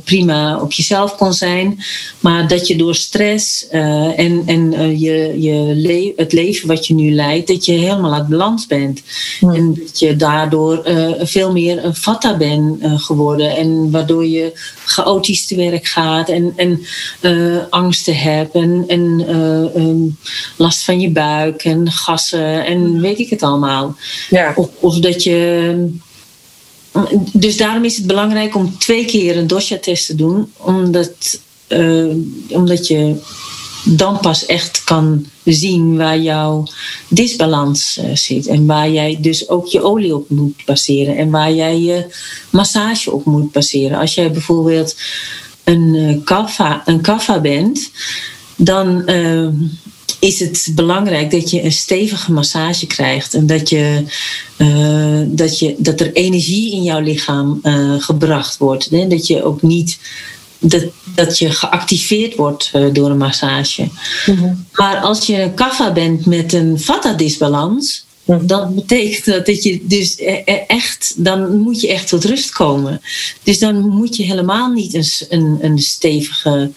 prima 0.05 0.61
op 0.61 0.73
jezelf 0.73 1.17
kon 1.17 1.33
zijn. 1.33 1.79
Maar 2.21 2.49
dat 2.49 2.67
je 2.67 2.77
door 2.77 2.95
stress 2.95 3.69
en, 3.69 4.43
en 4.47 4.99
je, 4.99 5.41
je 5.41 5.73
le 5.75 6.13
het 6.17 6.33
leven 6.33 6.69
wat 6.69 6.87
je 6.87 6.95
nu 6.95 7.11
leidt, 7.11 7.49
dat 7.49 7.65
je 7.65 7.73
helemaal 7.73 8.15
uit 8.15 8.29
balans 8.29 8.67
bent. 8.67 9.03
Ja. 9.41 9.53
En 9.53 9.75
dat 9.75 9.99
je 9.99 10.17
daardoor 10.17 10.83
veel 11.19 11.53
meer 11.53 11.85
een 11.85 11.95
vata 11.95 12.37
bent 12.37 12.79
geworden. 12.83 13.57
En 13.57 13.91
waardoor 13.91 14.27
je 14.27 14.53
chaotisch 14.89 15.47
te 15.47 15.57
werk 15.57 15.87
gaat 15.87 16.29
en, 16.29 16.53
en 16.57 16.87
uh, 17.21 17.63
angsten 17.71 18.17
hebt 18.17 18.55
en, 18.55 18.85
en 18.87 19.25
uh, 19.29 19.85
um, 19.85 20.19
last 20.57 20.85
van 20.85 21.01
je 21.01 21.11
buik 21.11 21.65
en 21.65 21.91
gassen 21.91 22.67
en 22.67 23.01
weet 23.01 23.19
ik 23.19 23.31
het 23.31 23.43
allemaal. 23.43 23.97
Ja. 24.31 24.53
Of, 24.57 24.69
of 24.81 24.99
dat 24.99 25.23
je. 25.23 25.97
Dus 27.33 27.57
daarom 27.57 27.85
is 27.85 27.97
het 27.97 28.07
belangrijk 28.07 28.55
om 28.55 28.79
twee 28.79 29.05
keer 29.05 29.37
een 29.37 29.47
dosha-test 29.47 30.07
te 30.07 30.15
doen, 30.15 30.53
omdat, 30.57 31.41
uh, 31.69 32.15
omdat 32.49 32.87
je 32.87 33.17
dan 33.85 34.21
pas 34.21 34.47
echt 34.47 34.85
kan 34.85 35.27
zien 35.45 35.97
waar 35.97 36.19
jouw 36.19 36.67
disbalans 37.09 37.99
uh, 37.99 38.15
zit. 38.15 38.47
En 38.47 38.67
waar 38.67 38.91
jij 38.91 39.19
dus 39.21 39.49
ook 39.49 39.67
je 39.67 39.83
olie 39.83 40.15
op 40.15 40.31
moet 40.31 40.65
baseren. 40.65 41.17
En 41.17 41.31
waar 41.31 41.53
jij 41.53 41.81
je 41.81 42.15
massage 42.51 43.13
op 43.13 43.25
moet 43.25 43.53
baseren. 43.53 43.99
Als 43.99 44.15
jij 44.15 44.31
bijvoorbeeld 44.31 44.97
een 45.65 45.95
uh, 45.95 46.25
kaffa, 46.25 46.83
een 46.85 47.01
kaffa 47.01 47.41
bent, 47.41 47.91
dan 48.57 49.11
uh, 49.11 49.49
is 50.19 50.41
het 50.41 50.69
belangrijk 50.75 51.31
dat 51.31 51.51
je 51.51 51.65
een 51.65 51.73
stevige 51.73 52.33
massage 52.33 52.87
krijgt. 52.87 53.35
En 53.35 53.47
dat, 53.47 53.69
je, 53.69 54.05
dat, 55.29 55.59
je, 55.59 55.75
dat 55.79 56.01
er 56.01 56.13
energie 56.13 56.73
in 56.73 56.83
jouw 56.83 57.01
lichaam 57.01 57.61
gebracht 57.99 58.57
wordt. 58.57 58.91
Hè? 58.91 59.07
Dat 59.07 59.27
je 59.27 59.45
ook 59.45 59.63
niet 59.63 59.99
dat, 60.59 60.85
dat 61.15 61.39
je 61.39 61.51
geactiveerd 61.51 62.35
wordt 62.35 62.71
uh, 62.75 62.87
door 62.93 63.11
een 63.11 63.19
massage. 63.19 63.89
Mm 64.27 64.37
-hmm. 64.37 64.67
Maar 64.73 64.97
als 64.97 65.27
je 65.27 65.43
een 65.43 65.55
kaffa 65.55 65.93
bent 65.93 66.27
met 66.27 66.53
een 66.53 66.81
vata-disbalans, 66.81 68.05
mm 68.25 68.37
-hmm. 68.37 68.47
dan 68.47 68.75
betekent 68.75 69.25
dat 69.25 69.47
dat 69.47 69.63
je 69.63 69.81
dus 69.83 70.17
echt, 70.67 71.15
dan 71.17 71.59
moet 71.59 71.81
je 71.81 71.89
echt 71.89 72.09
tot 72.09 72.25
rust 72.25 72.51
komen. 72.51 73.01
Dus 73.43 73.59
dan 73.59 73.89
moet 73.89 74.17
je 74.17 74.23
helemaal 74.23 74.73
niet 74.73 74.95
een, 74.95 75.07
een, 75.29 75.59
een 75.61 75.79
stevige. 75.79 76.71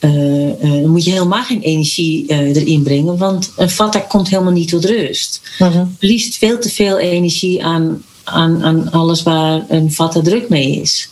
Uh, 0.00 0.46
uh, 0.46 0.60
dan 0.60 0.90
moet 0.90 1.04
je 1.04 1.10
helemaal 1.10 1.42
geen 1.42 1.60
energie 1.60 2.26
erin 2.26 2.82
brengen, 2.82 3.16
want 3.16 3.52
een 3.56 3.70
vata 3.70 3.98
komt 3.98 4.28
helemaal 4.28 4.52
niet 4.52 4.68
tot 4.68 4.84
rust. 4.84 5.40
Mm 5.58 5.68
-hmm. 5.68 5.96
Verliest 5.98 6.38
veel 6.38 6.58
te 6.58 6.68
veel 6.68 6.98
energie 6.98 7.64
aan, 7.64 8.02
aan, 8.24 8.64
aan 8.64 8.92
alles 8.92 9.22
waar 9.22 9.64
een 9.68 9.92
vata 9.92 10.20
druk 10.20 10.48
mee 10.48 10.80
is. 10.80 11.08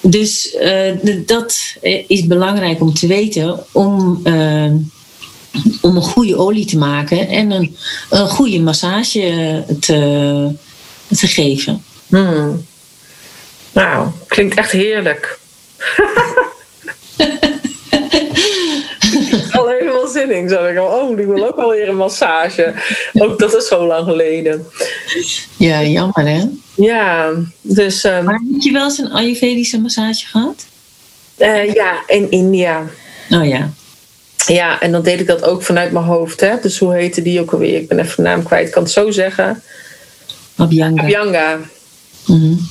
Dus 0.00 0.56
uh, 0.60 0.92
dat 1.26 1.76
is 2.06 2.26
belangrijk 2.26 2.80
om 2.80 2.94
te 2.94 3.06
weten 3.06 3.64
om, 3.72 4.20
uh, 4.24 4.72
om 5.80 5.96
een 5.96 6.02
goede 6.02 6.36
olie 6.36 6.66
te 6.66 6.78
maken 6.78 7.28
en 7.28 7.50
een, 7.50 7.76
een 8.10 8.28
goede 8.28 8.60
massage 8.60 9.64
te, 9.80 10.50
te 11.08 11.26
geven. 11.26 11.84
Hmm. 12.06 12.66
Nou, 13.72 14.08
klinkt 14.26 14.56
echt 14.56 14.70
heerlijk. 14.70 15.38
zin 20.16 20.30
in. 20.30 20.48
Zo 20.48 20.64
ik 20.64 20.78
oh, 20.78 21.18
ik 21.18 21.26
wil 21.26 21.46
ook 21.46 21.56
alweer 21.56 21.88
een 21.88 21.96
massage. 21.96 22.74
Ook 23.12 23.38
dat 23.38 23.54
is 23.54 23.68
zo 23.68 23.86
lang 23.86 24.04
geleden. 24.04 24.66
Ja, 25.56 25.82
jammer 25.82 26.28
hè? 26.28 26.44
Ja, 26.74 27.30
dus... 27.60 28.04
Um, 28.04 28.24
maar 28.24 28.40
heb 28.52 28.60
je 28.62 28.72
wel 28.72 28.84
eens 28.84 28.98
een 28.98 29.12
Ayurvedische 29.12 29.80
massage 29.80 30.26
gehad? 30.26 30.66
Uh, 31.38 31.74
ja, 31.74 32.02
in 32.06 32.30
India. 32.30 32.84
Oh 33.30 33.46
ja. 33.46 33.70
Ja, 34.46 34.80
en 34.80 34.92
dan 34.92 35.02
deed 35.02 35.20
ik 35.20 35.26
dat 35.26 35.42
ook 35.42 35.62
vanuit 35.62 35.92
mijn 35.92 36.04
hoofd. 36.04 36.40
Hè? 36.40 36.60
Dus 36.62 36.78
hoe 36.78 36.94
heette 36.94 37.22
die 37.22 37.40
ook 37.40 37.52
alweer? 37.52 37.80
Ik 37.80 37.88
ben 37.88 37.98
even 37.98 38.16
de 38.16 38.22
naam 38.22 38.42
kwijt. 38.42 38.66
Ik 38.66 38.72
kan 38.72 38.82
het 38.82 38.92
zo 38.92 39.10
zeggen. 39.10 39.62
Abhyanga. 40.56 41.02
Abhyanga. 41.02 41.56
Mm 42.26 42.40
-hmm. 42.40 42.68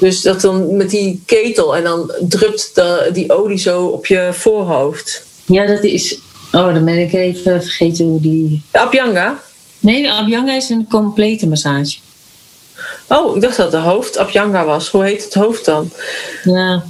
Dus 0.00 0.20
dat 0.20 0.40
dan 0.40 0.76
met 0.76 0.90
die 0.90 1.22
ketel 1.26 1.76
en 1.76 1.82
dan 1.82 2.12
drupt 2.20 2.70
de, 2.74 3.10
die 3.12 3.32
olie 3.32 3.58
zo 3.58 3.86
op 3.86 4.06
je 4.06 4.28
voorhoofd. 4.32 5.26
Ja, 5.44 5.66
dat 5.66 5.82
is... 5.82 6.18
Oh, 6.52 6.74
dan 6.74 6.84
ben 6.84 6.98
ik 6.98 7.12
even 7.12 7.62
vergeten 7.62 8.04
hoe 8.04 8.20
die... 8.20 8.62
De 8.70 8.78
Abhyanga? 8.78 9.40
Nee, 9.78 10.02
de 10.02 10.12
Abhyanga 10.12 10.52
is 10.52 10.68
een 10.68 10.86
complete 10.90 11.48
massage. 11.48 11.96
Oh, 13.08 13.36
ik 13.36 13.42
dacht 13.42 13.56
dat 13.56 13.70
de 13.70 13.76
hoofd 13.76 14.18
Abhyanga 14.18 14.64
was. 14.64 14.88
Hoe 14.88 15.04
heet 15.04 15.24
het 15.24 15.34
hoofd 15.34 15.64
dan? 15.64 15.90
Ja. 16.44 16.84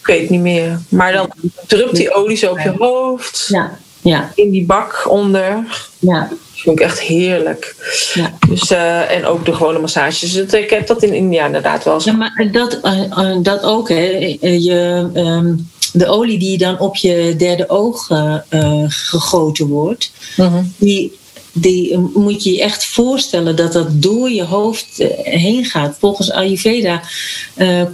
Ik 0.00 0.06
weet 0.06 0.20
het 0.20 0.30
niet 0.30 0.40
meer. 0.40 0.80
Maar 0.88 1.12
dan 1.12 1.32
drupt 1.66 1.96
die 1.96 2.12
olie 2.14 2.36
zo 2.36 2.50
op 2.50 2.58
je 2.58 2.74
hoofd. 2.78 3.46
Ja, 3.48 3.78
Ja. 4.02 4.32
In 4.34 4.50
die 4.50 4.66
bak 4.66 5.06
onder. 5.10 5.64
Ja. 5.98 6.20
Dat 6.30 6.38
vind 6.54 6.78
ik 6.80 6.84
echt 6.84 7.00
heerlijk. 7.00 7.74
Ja. 8.14 8.32
Dus, 8.48 8.70
eh, 8.70 9.10
en 9.10 9.24
ook 9.26 9.44
de 9.44 9.54
gewone 9.54 9.78
massages. 9.78 10.32
Dus 10.32 10.52
ik 10.52 10.70
heb 10.70 10.86
dat 10.86 11.02
in 11.02 11.14
India 11.14 11.46
inderdaad 11.46 11.84
wel 11.84 11.94
eens. 11.94 12.04
Ja, 12.04 12.12
maar 12.12 12.48
dat, 12.52 12.80
eh, 12.80 13.04
eh, 13.04 13.36
dat 13.42 13.62
ook, 13.62 13.88
hè. 13.88 14.36
Je, 14.40 15.10
ehm, 15.14 15.54
de 15.92 16.06
olie 16.06 16.38
die 16.38 16.58
dan 16.58 16.78
op 16.78 16.96
je 16.96 17.34
derde 17.38 17.68
oog 17.68 18.10
eh, 18.10 18.36
eh, 18.48 18.84
gegoten 18.88 19.66
wordt, 19.66 20.12
Mhm. 20.36 20.62
die, 20.76 21.18
die 21.52 21.92
eh, 21.92 21.98
moet 22.14 22.42
je 22.44 22.52
je 22.52 22.62
echt 22.62 22.84
voorstellen 22.84 23.56
dat 23.56 23.72
dat 23.72 24.02
door 24.02 24.30
je 24.30 24.44
hoofd 24.44 24.86
heen 25.22 25.64
gaat. 25.64 25.96
Volgens 25.98 26.30
Ayurveda 26.30 27.02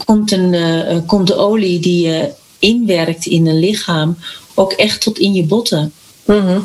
komt, 0.05 0.33
een, 0.33 0.55
komt 1.07 1.27
de 1.27 1.37
olie 1.37 1.81
die 1.81 2.07
je 2.07 2.31
inwerkt 2.59 3.27
in 3.27 3.47
een 3.47 3.59
lichaam 3.59 4.17
ook 4.55 4.73
echt 4.73 5.01
tot 5.01 5.19
in 5.19 5.33
je 5.33 5.45
botten. 5.45 5.93
Mhm. 6.25 6.61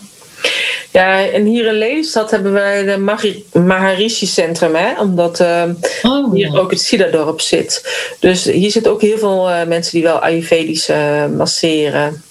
Ja, 0.92 1.28
en 1.30 1.46
hier 1.46 1.66
in 1.66 1.74
Lelystad 1.74 2.32
hebben 2.32 2.52
wij 2.54 2.84
de 2.84 2.98
Mahari- 2.98 3.46
Maharishi 3.54 4.26
Centrum, 4.26 4.76
hè? 4.76 5.00
omdat 5.02 5.40
eh, 5.40 5.64
Oh, 6.04 6.34
hier 6.34 6.52
ja. 6.52 6.58
ook 6.60 6.72
het 6.72 6.82
Siddha-dorp 6.82 7.42
zit. 7.42 7.90
Dus 8.20 8.44
hier 8.44 8.72
zitten 8.72 8.92
ook 8.92 9.02
heel 9.02 9.18
veel 9.18 9.50
eh, 9.50 9.68
mensen 9.68 9.92
die 9.92 10.04
wel 10.04 10.20
Ayurvedisch 10.20 10.90
eh, 10.90 11.26
masseren. 11.26 12.24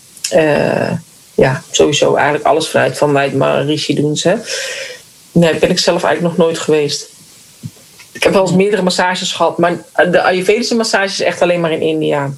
Ja, 1.35 1.63
sowieso 1.71 2.15
eigenlijk 2.15 2.47
alles 2.47 2.69
vanuit 2.69 2.99
van 2.99 3.13
mij 3.13 3.31
Maharishi 3.31 3.95
doen 3.95 4.17
ze. 4.17 4.37
Nee, 5.33 5.55
ben 5.55 5.71
ik 5.71 5.79
zelf 5.79 6.05
eigenlijk 6.05 6.37
nog 6.37 6.47
nooit 6.47 6.59
geweest. 6.59 7.09
Ik 8.13 8.23
heb 8.23 8.33
wel 8.33 8.43
eens 8.43 8.53
meerdere 8.53 8.83
massages 8.83 9.33
gehad, 9.33 9.59
maar 9.59 9.85
de 10.11 10.23
Ayurvedische 10.23 10.75
massage 10.75 11.05
is 11.05 11.21
echt 11.21 11.43
alleen 11.43 11.61
maar 11.61 11.73
in 11.73 11.81
India. 11.81 12.31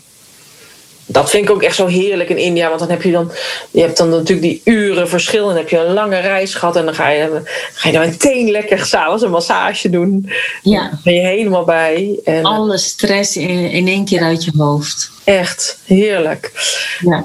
Dat 1.12 1.30
vind 1.30 1.44
ik 1.44 1.50
ook 1.50 1.62
echt 1.62 1.76
zo 1.76 1.86
heerlijk 1.86 2.28
in 2.28 2.36
India. 2.36 2.68
Want 2.68 2.80
dan 2.80 2.90
heb 2.90 3.02
je 3.02 3.10
dan, 3.12 3.32
je 3.70 3.80
hebt 3.80 3.96
dan 3.96 4.08
natuurlijk 4.08 4.42
die 4.42 4.60
uren 4.64 5.08
verschil. 5.08 5.42
En 5.42 5.48
dan 5.48 5.56
heb 5.56 5.68
je 5.68 5.78
een 5.78 5.92
lange 5.92 6.18
reis 6.18 6.54
gehad. 6.54 6.76
En 6.76 6.84
dan 6.84 6.94
ga 6.94 7.08
je, 7.08 7.40
ga 7.74 7.88
je 7.88 7.98
dan 7.98 8.06
meteen 8.08 8.50
lekker 8.50 8.86
s'avonds 8.86 9.22
een 9.22 9.30
massage 9.30 9.90
doen. 9.90 10.30
Ja. 10.62 10.88
Dan 10.88 11.00
ben 11.04 11.14
je 11.14 11.20
helemaal 11.20 11.64
bij. 11.64 12.20
En 12.24 12.44
Alle 12.44 12.78
stress 12.78 13.36
in, 13.36 13.70
in 13.70 13.88
één 13.88 14.04
keer 14.04 14.22
uit 14.22 14.44
je 14.44 14.52
hoofd. 14.56 15.10
echt 15.24 15.78
heerlijk. 15.84 16.52
Ja. 17.00 17.24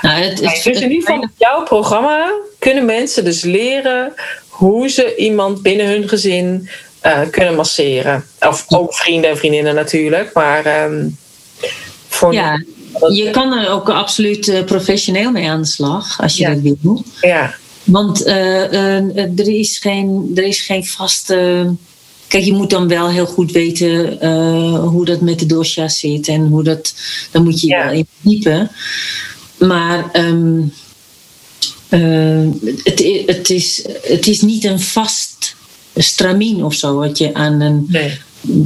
Nou, 0.00 0.20
het, 0.22 0.40
het, 0.40 0.62
Dus 0.64 0.80
in 0.80 0.90
ieder 0.90 1.00
geval 1.06 1.16
met 1.20 1.30
jouw 1.36 1.62
programma 1.62 2.32
kunnen 2.58 2.84
mensen 2.84 3.24
dus 3.24 3.42
leren 3.42 4.12
hoe 4.48 4.88
ze 4.88 5.16
iemand 5.16 5.62
binnen 5.62 5.86
hun 5.86 6.08
gezin 6.08 6.68
eh, 7.00 7.20
kunnen 7.30 7.54
masseren. 7.54 8.24
Of 8.40 8.64
ook 8.68 8.94
vrienden 8.94 9.30
en 9.30 9.36
vriendinnen 9.36 9.74
natuurlijk. 9.74 10.32
Maar 10.32 10.64
ehm, 10.64 11.08
voor 12.08 12.32
Ja, 12.32 12.62
je 13.12 13.28
kan 13.32 13.52
er 13.52 13.70
ook 13.70 13.88
absoluut 13.90 14.48
eh, 14.48 14.64
professioneel 14.64 15.30
mee 15.30 15.48
aan 15.50 15.60
de 15.62 15.66
slag 15.68 16.20
als 16.20 16.36
je 16.36 16.42
Ja. 16.42 16.54
dat 16.54 16.76
wil. 16.80 17.04
ja. 17.20 17.54
Want 17.84 18.22
eh, 18.22 18.64
eh, 18.64 19.38
er, 19.38 19.48
is 19.48 19.78
geen, 19.78 20.30
er 20.34 20.42
is 20.44 20.60
geen 20.60 20.84
vaste. 20.86 21.66
Kijk, 22.26 22.44
je 22.44 22.52
moet 22.52 22.70
dan 22.70 22.88
wel 22.88 23.08
heel 23.10 23.26
goed 23.26 23.52
weten 23.52 24.18
hoe 24.78 25.04
dat 25.04 25.20
met 25.20 25.38
de 25.38 25.46
dosha 25.46 25.88
zit 25.88 26.28
en 26.28 26.46
hoe 26.46 26.62
dat. 26.62 26.94
Dan 27.30 27.42
moet 27.42 27.60
je 27.60 27.66
je 27.66 27.72
Ja. 27.72 27.84
wel 27.84 27.92
in 27.94 28.06
verdiepen. 28.20 28.70
Maar 29.58 30.10
ehm, 30.12 30.60
eh, 31.88 32.48
het, 32.84 33.04
het, 33.26 33.50
is, 33.50 33.84
het 34.02 34.26
is 34.26 34.40
niet 34.40 34.64
een 34.64 34.80
vast 34.80 35.54
stramien 35.96 36.64
of 36.64 36.74
zo 36.74 36.94
wat 36.94 37.18
je 37.18 37.34
aan 37.34 37.60
een, 37.60 37.86
Nee. 37.88 38.18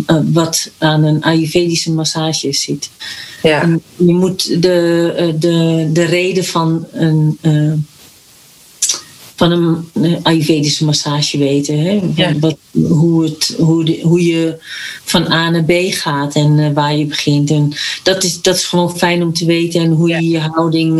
Eh, 0.06 0.16
wat 0.32 0.70
aan 0.78 1.04
een 1.04 1.22
Ayurvedische 1.22 1.92
massage 1.92 2.52
zit. 2.52 2.90
Ja. 3.42 3.62
En 3.62 3.82
je 3.96 4.14
moet 4.14 4.62
de, 4.62 5.12
eh, 5.16 5.28
de, 5.40 5.88
de 5.92 6.04
reden 6.04 6.44
van 6.44 6.86
een, 6.92 7.38
eh, 7.40 7.72
van 9.34 9.50
een 9.50 10.18
Ayurvedische 10.22 10.84
massage 10.84 11.38
weten. 11.38 11.78
Hè? 11.78 12.00
Ja. 12.14 12.38
Wat, 12.38 12.56
hoe, 12.70 13.24
het, 13.24 13.54
hoe, 13.58 13.84
de, 13.84 14.00
hoe 14.02 14.24
je 14.24 14.58
van 15.04 15.32
A 15.32 15.50
naar 15.50 15.64
B 15.64 15.72
gaat 15.90 16.34
en 16.34 16.74
waar 16.74 16.96
je 16.96 17.06
begint. 17.06 17.50
En 17.50 17.72
dat, 18.02 18.24
is, 18.24 18.42
dat 18.42 18.56
is 18.56 18.64
gewoon 18.64 18.96
fijn 18.96 19.22
om 19.22 19.32
te 19.32 19.44
weten. 19.44 19.80
En 19.80 19.90
hoe 19.90 20.08
Ja. 20.08 20.18
je 20.18 20.28
je 20.28 20.38
houding, 20.38 20.90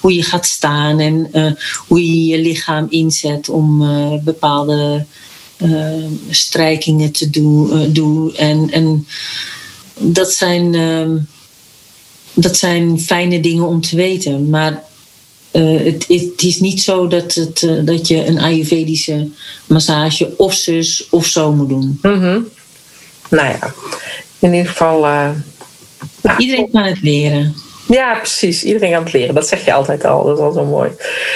hoe 0.00 0.14
je 0.14 0.22
gaat 0.22 0.46
staan 0.46 0.98
en 1.00 1.30
hoe 1.86 2.06
je 2.06 2.24
je 2.24 2.38
lichaam 2.38 2.86
inzet 2.90 3.48
om 3.48 3.78
bepaalde 4.24 5.04
strijkingen 6.30 7.12
te 7.12 7.30
doen. 7.30 7.72
eh, 7.72 7.86
doen. 7.88 8.36
En, 8.36 8.70
en 8.70 9.06
dat 9.98 10.32
zijn, 10.32 10.74
ehm, 10.74 11.16
dat 12.34 12.56
zijn 12.56 13.00
fijne 13.00 13.40
dingen 13.40 13.66
om 13.66 13.80
te 13.80 13.96
weten. 13.96 14.50
Maar 14.50 14.82
eh, 15.50 15.84
het, 15.84 16.04
het 16.08 16.42
is 16.42 16.60
niet 16.60 16.82
zo 16.82 17.06
dat, 17.06 17.34
het, 17.34 17.62
eh, 17.62 17.72
dat 17.84 18.08
je 18.08 18.26
een 18.26 18.38
Ayurvedische 18.40 19.28
massage 19.66 20.36
of 20.36 20.54
zus 20.54 21.06
of 21.10 21.26
zo 21.26 21.52
moet 21.52 21.68
doen. 21.68 21.98
Mhm. 22.02 22.40
Nou 23.30 23.48
ja, 23.48 23.74
in 24.38 24.52
ieder 24.54 24.70
geval. 24.70 25.00
nou, 25.00 25.34
Iedereen 26.38 26.70
kan 26.70 26.82
het 26.82 27.02
leren. 27.02 27.54
Ja, 27.88 28.14
precies. 28.14 28.64
Iedereen 28.64 28.94
aan 28.94 29.02
het 29.02 29.12
leren. 29.12 29.34
Dat 29.34 29.48
zeg 29.48 29.64
je 29.64 29.72
altijd 29.72 30.04
al. 30.04 30.24
Dat 30.24 30.36
is 30.38 30.44
al 30.44 30.52
zo 30.52 30.64
mooi. 30.64 30.90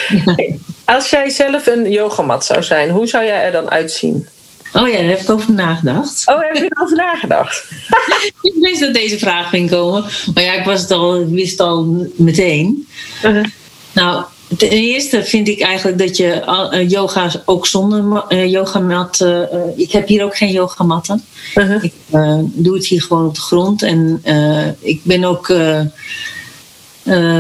Hey, 0.09 0.59
Als 0.89 1.11
jij 1.11 1.31
zelf 1.31 1.67
een 1.67 1.91
yogamat 1.91 2.45
zou 2.45 2.63
zijn, 2.63 2.91
hoe 2.91 3.07
zou 3.07 3.25
jij 3.25 3.45
er 3.45 3.53
dan 3.53 3.71
uitzien? 3.71 4.27
Oh 4.73 4.89
ja, 4.89 4.99
daar 4.99 5.09
heb 5.09 5.21
ik 5.21 5.31
over 5.31 5.53
nagedacht. 5.53 6.23
Oh, 6.27 6.41
heb 6.41 6.55
je 6.55 6.71
erover 6.75 6.97
nagedacht? 6.97 7.65
Ik 8.43 8.55
wist 8.61 8.81
dat 8.81 8.95
deze 8.95 9.19
vraag 9.19 9.49
ging 9.49 9.71
komen. 9.71 10.05
Maar 10.35 10.43
ja, 10.43 10.53
ik 10.53 10.65
was 10.65 10.81
het 10.81 10.91
al, 10.91 11.21
ik 11.21 11.29
wist 11.29 11.61
al 11.61 12.07
meteen. 12.17 12.89
Uh-huh. 13.25 13.45
Nou, 13.93 14.25
ten 14.57 14.69
eerste 14.69 15.25
vind 15.25 15.49
ik 15.49 15.61
eigenlijk 15.61 15.99
dat 15.99 16.17
je 16.17 16.43
uh, 16.73 16.89
yoga 16.91 17.31
ook 17.45 17.67
zonder 17.67 18.25
uh, 18.29 18.51
yogamat. 18.51 19.21
Uh, 19.21 19.43
ik 19.77 19.93
heb 19.93 20.09
hier 20.09 20.25
ook 20.25 20.37
geen 20.37 20.53
yogamatten. 20.53 21.25
Uh-huh. 21.55 21.85
Ik 21.85 21.93
uh, 22.15 22.39
doe 22.43 22.75
het 22.75 22.87
hier 22.87 23.03
gewoon 23.03 23.27
op 23.27 23.35
de 23.35 23.41
grond. 23.41 23.83
En 23.83 24.23
uh, 24.25 24.67
ik 24.79 25.01
ben 25.03 25.25
ook 25.25 25.49
uh, 25.49 25.85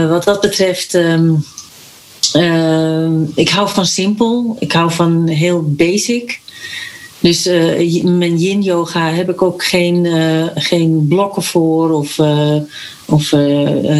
wat 0.08 0.24
dat 0.24 0.40
betreft. 0.40 0.94
Um, 0.94 1.44
ik 3.34 3.48
hou 3.48 3.68
van 3.68 3.86
simpel. 3.86 4.56
Ik 4.58 4.72
hou 4.72 4.92
van 4.92 5.28
heel 5.28 5.62
basic. 5.62 6.40
Dus 7.20 7.46
uh, 7.46 8.04
mijn 8.04 8.38
yin 8.38 8.62
yoga 8.62 9.12
heb 9.12 9.30
ik 9.30 9.42
ook 9.42 9.64
geen, 9.64 10.04
uh, 10.04 10.46
geen 10.54 11.06
blokken 11.08 11.42
voor 11.42 11.90
of, 11.90 12.18
uh, 12.18 12.56
of 13.04 13.30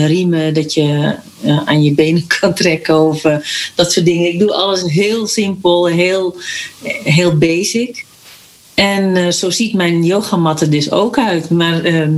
riemen 0.06 0.54
dat 0.54 0.74
je 0.74 1.16
aan 1.64 1.82
je 1.82 1.94
benen 1.94 2.26
kan 2.40 2.54
trekken 2.54 3.00
of 3.00 3.22
dat 3.74 3.92
soort 3.92 4.06
dingen. 4.06 4.32
Ik 4.32 4.38
doe 4.38 4.52
alles 4.52 4.82
heel 4.82 5.26
simpel, 5.26 5.86
heel, 5.86 6.36
heel 7.04 7.38
basic. 7.38 8.06
En 8.74 9.34
zo 9.34 9.50
ziet 9.50 9.74
mijn 9.74 10.04
yogamat 10.04 10.60
er 10.60 10.70
dus 10.70 10.90
ook 10.90 11.18
uit. 11.18 11.50
Maar 11.50 12.08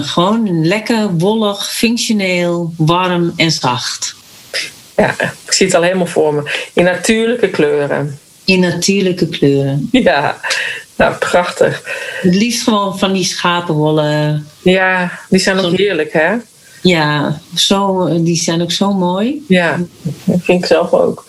gewoon 0.00 0.66
lekker, 0.66 1.18
wollig, 1.18 1.72
functioneel, 1.72 2.72
warm 2.76 3.32
en 3.36 3.50
zacht. 3.50 4.16
Ja, 4.98 5.14
ik 5.20 5.52
zie 5.52 5.66
het 5.66 5.74
al 5.74 5.82
helemaal 5.82 6.06
voor 6.06 6.34
me. 6.34 6.68
In 6.72 6.84
natuurlijke 6.84 7.48
kleuren. 7.48 8.18
In 8.44 8.60
natuurlijke 8.60 9.28
kleuren. 9.28 9.88
Ja, 9.92 10.40
nou 10.96 11.14
prachtig. 11.14 11.82
Het 12.20 12.34
liefst 12.34 12.62
gewoon 12.62 12.98
van 12.98 13.12
die 13.12 13.24
schapenwollen. 13.24 14.46
Ja, 14.62 15.18
die 15.28 15.40
zijn 15.40 15.58
ook 15.58 15.76
heerlijk, 15.76 16.12
hè? 16.12 16.34
Ja, 16.82 17.40
zo, 17.54 18.08
die 18.22 18.36
zijn 18.36 18.62
ook 18.62 18.72
zo 18.72 18.92
mooi. 18.92 19.44
Ja, 19.48 19.80
dat 20.24 20.38
vind 20.42 20.62
ik 20.62 20.66
zelf 20.66 20.92
ook. 20.92 21.24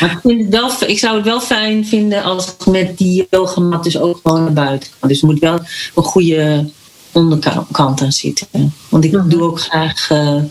Maar 0.00 0.10
ik, 0.10 0.18
vind 0.22 0.40
het 0.40 0.54
wel, 0.54 0.88
ik 0.88 0.98
zou 0.98 1.16
het 1.16 1.24
wel 1.24 1.40
fijn 1.40 1.86
vinden 1.86 2.22
als 2.22 2.46
ik 2.46 2.66
met 2.66 2.98
die 2.98 3.26
yogamat 3.30 3.84
dus 3.84 3.98
ook 3.98 4.20
gewoon 4.22 4.42
naar 4.42 4.52
buiten 4.52 4.90
kan. 4.98 5.08
Dus 5.08 5.20
er 5.20 5.26
moet 5.26 5.38
wel 5.38 5.60
een 5.94 6.02
goede 6.02 6.70
onderkant 7.12 8.00
aan 8.02 8.12
zitten. 8.12 8.72
Want 8.88 9.04
ik 9.04 9.12
mm-hmm. 9.12 9.28
doe 9.28 9.42
ook 9.42 9.60
graag 9.60 10.10
uh, 10.10 10.42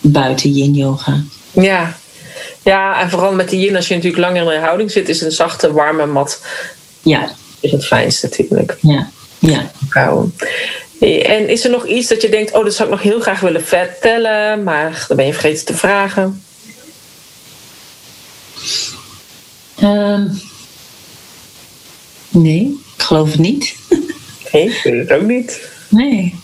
buiten 0.00 0.52
yin 0.52 0.74
yoga. 0.74 1.22
Ja. 1.62 1.96
ja, 2.62 3.00
en 3.00 3.10
vooral 3.10 3.32
met 3.32 3.50
de 3.50 3.58
yin, 3.58 3.76
als 3.76 3.88
je 3.88 3.94
natuurlijk 3.94 4.22
langer 4.22 4.52
in 4.52 4.60
houding 4.60 4.90
zit, 4.90 5.08
is 5.08 5.20
een 5.20 5.32
zachte, 5.32 5.72
warme 5.72 6.06
mat. 6.06 6.40
Ja. 7.02 7.30
Is 7.60 7.70
het 7.70 7.86
fijnst 7.86 8.22
natuurlijk. 8.22 8.76
Ja. 8.80 9.10
ja. 9.38 9.70
En 11.00 11.48
is 11.48 11.64
er 11.64 11.70
nog 11.70 11.86
iets 11.86 12.08
dat 12.08 12.22
je 12.22 12.28
denkt, 12.28 12.52
oh, 12.52 12.64
dat 12.64 12.74
zou 12.74 12.88
ik 12.88 12.94
nog 12.94 13.04
heel 13.04 13.20
graag 13.20 13.40
willen 13.40 13.64
vertellen, 13.64 14.62
maar 14.62 15.04
dan 15.08 15.16
ben 15.16 15.26
je 15.26 15.32
vergeten 15.32 15.64
te 15.64 15.74
vragen? 15.74 16.42
Um, 19.82 20.40
nee, 22.28 22.78
ik 22.96 23.02
geloof 23.02 23.30
het 23.30 23.40
niet. 23.40 23.74
Nee, 24.52 24.68
ik 24.68 24.80
weet 24.82 25.08
het 25.08 25.18
ook 25.18 25.26
niet. 25.26 25.60
Nee, 25.88 26.34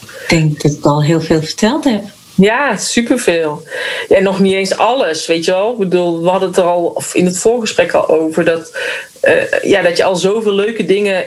ik 0.00 0.24
denk 0.28 0.62
dat 0.62 0.72
ik 0.72 0.84
al 0.84 1.02
heel 1.02 1.20
veel 1.20 1.42
verteld 1.42 1.84
heb. 1.84 2.04
Ja, 2.42 2.76
superveel. 2.76 3.62
En 4.08 4.22
nog 4.22 4.40
niet 4.40 4.54
eens 4.54 4.76
alles, 4.76 5.26
weet 5.26 5.44
je 5.44 5.50
wel. 5.50 5.72
Ik 5.72 5.78
bedoel, 5.78 6.22
we 6.22 6.28
hadden 6.28 6.48
het 6.48 6.58
er 6.58 6.64
al 6.64 7.02
in 7.12 7.26
het 7.26 7.38
voorgesprek 7.38 7.92
al 7.92 8.08
over 8.08 8.44
dat, 8.44 8.76
uh, 9.24 9.62
ja, 9.62 9.82
dat 9.82 9.96
je 9.96 10.04
al 10.04 10.16
zoveel 10.16 10.52
leuke 10.54 10.84
dingen 10.84 11.22
uh, 11.22 11.26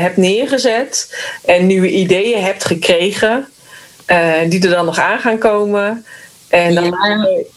hebt 0.00 0.16
neergezet 0.16 1.14
en 1.44 1.66
nieuwe 1.66 1.90
ideeën 1.90 2.42
hebt 2.42 2.64
gekregen, 2.64 3.48
uh, 4.06 4.32
die 4.48 4.62
er 4.64 4.70
dan 4.70 4.84
nog 4.84 4.98
aan 4.98 5.18
gaan 5.18 5.38
komen. 5.38 6.04
En 6.48 6.74
dan, 6.74 6.96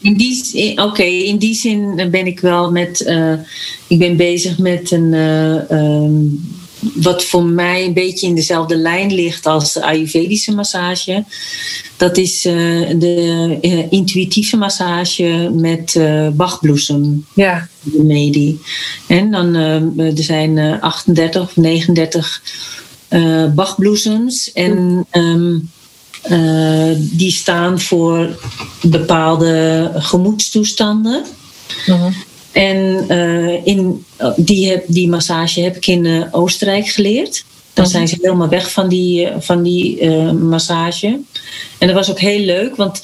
in 0.00 0.14
die, 0.16 0.78
oké, 0.82 1.02
in 1.02 1.36
die 1.38 1.54
zin 1.54 2.08
ben 2.10 2.26
ik 2.26 2.40
wel 2.40 2.70
met. 2.70 3.00
eh, 3.04 3.32
ik 3.88 3.98
ben 3.98 4.16
bezig 4.16 4.58
met 4.58 4.90
een. 4.90 5.14
eh, 5.14 5.70
ehm, 5.70 6.24
wat 6.94 7.24
voor 7.24 7.44
mij 7.44 7.84
een 7.84 7.92
beetje 7.92 8.26
in 8.26 8.34
dezelfde 8.34 8.76
lijn 8.76 9.14
ligt 9.14 9.46
als 9.46 9.72
de 9.72 9.82
Ayurvedische 9.82 10.54
massage. 10.54 11.24
Dat 11.96 12.16
is 12.16 12.44
eh, 12.44 12.54
de 12.98 13.58
eh, 13.60 13.92
intuïtieve 13.92 14.56
massage 14.56 15.50
met 15.52 15.96
eh 15.96 16.28
bachbloesem 16.28 17.26
ja, 17.34 17.68
remedie. 17.92 18.60
En 19.06 19.30
dan, 19.30 19.54
er 19.98 20.22
zijn 20.22 20.58
eh, 20.58 20.82
38 20.82 21.42
of 21.42 21.56
39 21.56 22.42
eh 23.08 23.44
bachbloesems. 23.54 24.52
En 24.52 25.06
ehm, 25.10 25.56
eh, 26.22 26.90
die 26.96 27.30
staan 27.30 27.80
voor 27.80 28.38
bepaalde 28.82 29.90
gemoedstoestanden. 29.94 31.22
Mhm. 31.86 32.10
En 32.58 33.04
eh, 33.08 33.66
in, 33.66 34.04
die, 34.36 34.68
heb, 34.68 34.84
die 34.86 35.08
massage 35.08 35.60
heb 35.60 35.76
ik 35.76 35.86
in 35.86 36.06
eh, 36.06 36.22
Oostenrijk 36.30 36.88
geleerd. 36.88 37.44
Dan 37.72 37.84
Mhm. 37.84 37.94
zijn 37.94 38.08
ze 38.08 38.16
helemaal 38.20 38.48
weg 38.48 38.70
van 38.72 38.88
die, 38.88 39.26
eh, 39.26 39.36
van 39.40 39.62
die 39.62 40.00
eh, 40.00 40.30
massage. 40.30 41.20
En 41.78 41.86
dat 41.86 41.96
was 41.96 42.10
ook 42.10 42.20
heel 42.20 42.44
leuk, 42.44 42.76
want 42.76 43.02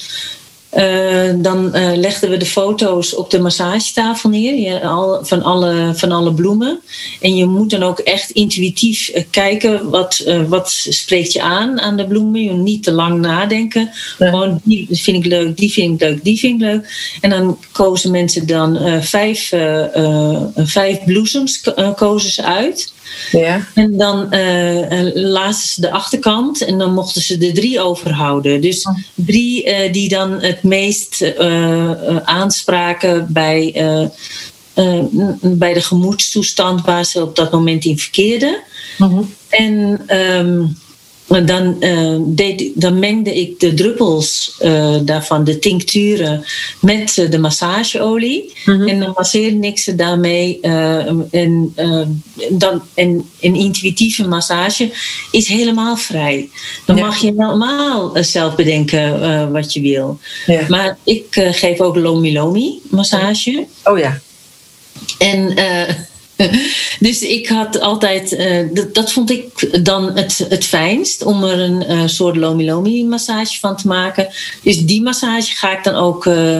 eh, 0.75 1.33
dan 1.37 1.73
eh, 1.73 1.95
legden 1.95 2.29
we 2.29 2.37
de 2.37 2.45
foto's 2.45 3.15
op 3.15 3.31
de 3.31 3.39
massagetafel 3.39 4.29
neer 4.29 4.59
ja, 4.59 4.79
al, 4.79 5.25
van, 5.25 5.43
alle, 5.43 5.91
van 5.95 6.11
alle 6.11 6.33
bloemen. 6.33 6.79
En 7.21 7.35
je 7.35 7.45
moet 7.45 7.69
dan 7.69 7.83
ook 7.83 7.99
echt 7.99 8.31
intuïtief 8.31 9.09
eh, 9.09 9.23
kijken 9.29 9.89
wat, 9.89 10.23
wat 10.47 10.69
spreekt 10.89 11.33
je 11.33 11.41
aan 11.41 11.79
aan 11.79 11.97
de 11.97 12.07
bloemen. 12.07 12.43
Je 12.43 12.51
moet 12.51 12.63
niet 12.63 12.83
te 12.83 12.91
lang 12.91 13.19
nadenken. 13.19 13.89
Gewoon 14.17 14.59
die 14.63 14.87
vind 14.91 15.17
ik 15.17 15.25
leuk, 15.25 15.57
die 15.57 15.71
vind 15.71 16.01
ik 16.01 16.07
leuk, 16.07 16.23
die 16.23 16.39
vind 16.39 16.61
ik 16.61 16.67
leuk. 16.67 17.17
En 17.21 17.29
dan 17.29 17.59
kozen 17.71 18.11
mensen 18.11 18.47
dan 18.47 19.01
vijf, 19.01 19.53
vijf 20.55 21.03
bloesems 21.05 21.61
kozen 21.95 22.31
ze 22.31 22.43
uit. 22.43 22.93
Ja, 23.31 23.67
En 23.73 23.97
dan 23.97 24.31
eh, 24.31 25.13
lazen 25.13 25.67
ze 25.67 25.81
de 25.81 25.91
achterkant 25.91 26.65
en 26.65 26.77
dan 26.77 26.93
mochten 26.93 27.21
ze 27.21 27.37
er 27.37 27.53
drie 27.53 27.81
overhouden. 27.81 28.61
Dus 28.61 28.87
drie 29.13 29.63
eh, 29.63 29.93
die 29.93 30.09
dan 30.09 30.41
het 30.41 30.63
meest 30.63 31.37
aanspraken 32.23 33.27
bij, 33.29 33.73
bij 35.41 35.73
de 35.73 35.81
gemoedstoestand 35.81 36.85
waar 36.85 37.05
ze 37.05 37.21
op 37.21 37.35
dat 37.35 37.51
moment 37.51 37.85
in 37.85 37.97
verkeerden. 37.97 38.59
Mhm. 38.97 39.21
En 39.49 40.01
ehm, 40.07 40.65
dan, 41.27 41.81
eh, 41.81 42.15
deed, 42.19 42.71
dan 42.75 42.99
mengde 42.99 43.35
ik 43.35 43.59
de 43.59 43.73
druppels 43.73 44.55
eh, 44.59 44.95
daarvan, 45.01 45.43
de 45.43 45.59
tincturen, 45.59 46.45
met 46.81 47.17
eh, 47.17 47.31
de 47.31 47.37
massageolie. 47.37 48.53
Mhm. 48.65 48.87
En 48.87 48.99
dan 48.99 49.13
masseerde 49.15 49.67
ik 49.67 49.79
ze 49.79 49.95
daarmee. 49.95 50.59
en, 51.31 51.73
dan, 52.49 52.81
en 52.93 53.29
een 53.39 53.55
intuïtieve 53.55 54.27
massage 54.27 54.91
is 55.31 55.47
helemaal 55.47 55.95
vrij. 55.97 56.49
Dan 56.85 56.95
Ja. 56.95 57.05
mag 57.05 57.17
je 57.17 57.25
helemaal 57.37 58.11
zelf 58.23 58.55
bedenken 58.55 59.51
wat 59.51 59.73
je 59.73 59.81
wil. 59.81 60.19
ja. 60.45 60.65
Maar 60.67 60.97
ik 61.03 61.25
geef 61.51 61.79
ook 61.79 61.95
Lomi 61.95 62.33
Lomi 62.33 62.79
massage. 62.89 63.65
Oh 63.83 63.97
ja. 63.97 64.19
En 65.17 65.55
eh, 65.55 65.95
dus 66.99 67.21
ik 67.21 67.47
had 67.47 67.79
altijd, 67.79 68.35
eh, 68.35 68.67
dat, 68.73 68.93
dat 68.95 69.11
vond 69.11 69.31
ik 69.31 69.69
dan 69.85 70.15
het, 70.15 70.45
het 70.49 70.65
fijnst 70.65 71.23
om 71.23 71.43
er 71.43 71.59
een 71.59 71.83
eh, 71.83 72.01
soort 72.05 72.35
lomi 72.35 72.65
lomi 72.65 73.05
massage 73.05 73.59
van 73.59 73.77
te 73.77 73.87
maken. 73.87 74.27
Dus 74.63 74.77
die 74.79 75.01
massage 75.01 75.55
ga 75.55 75.77
ik 75.77 75.83
dan 75.83 75.95
ook 75.95 76.25
eh, 76.25 76.59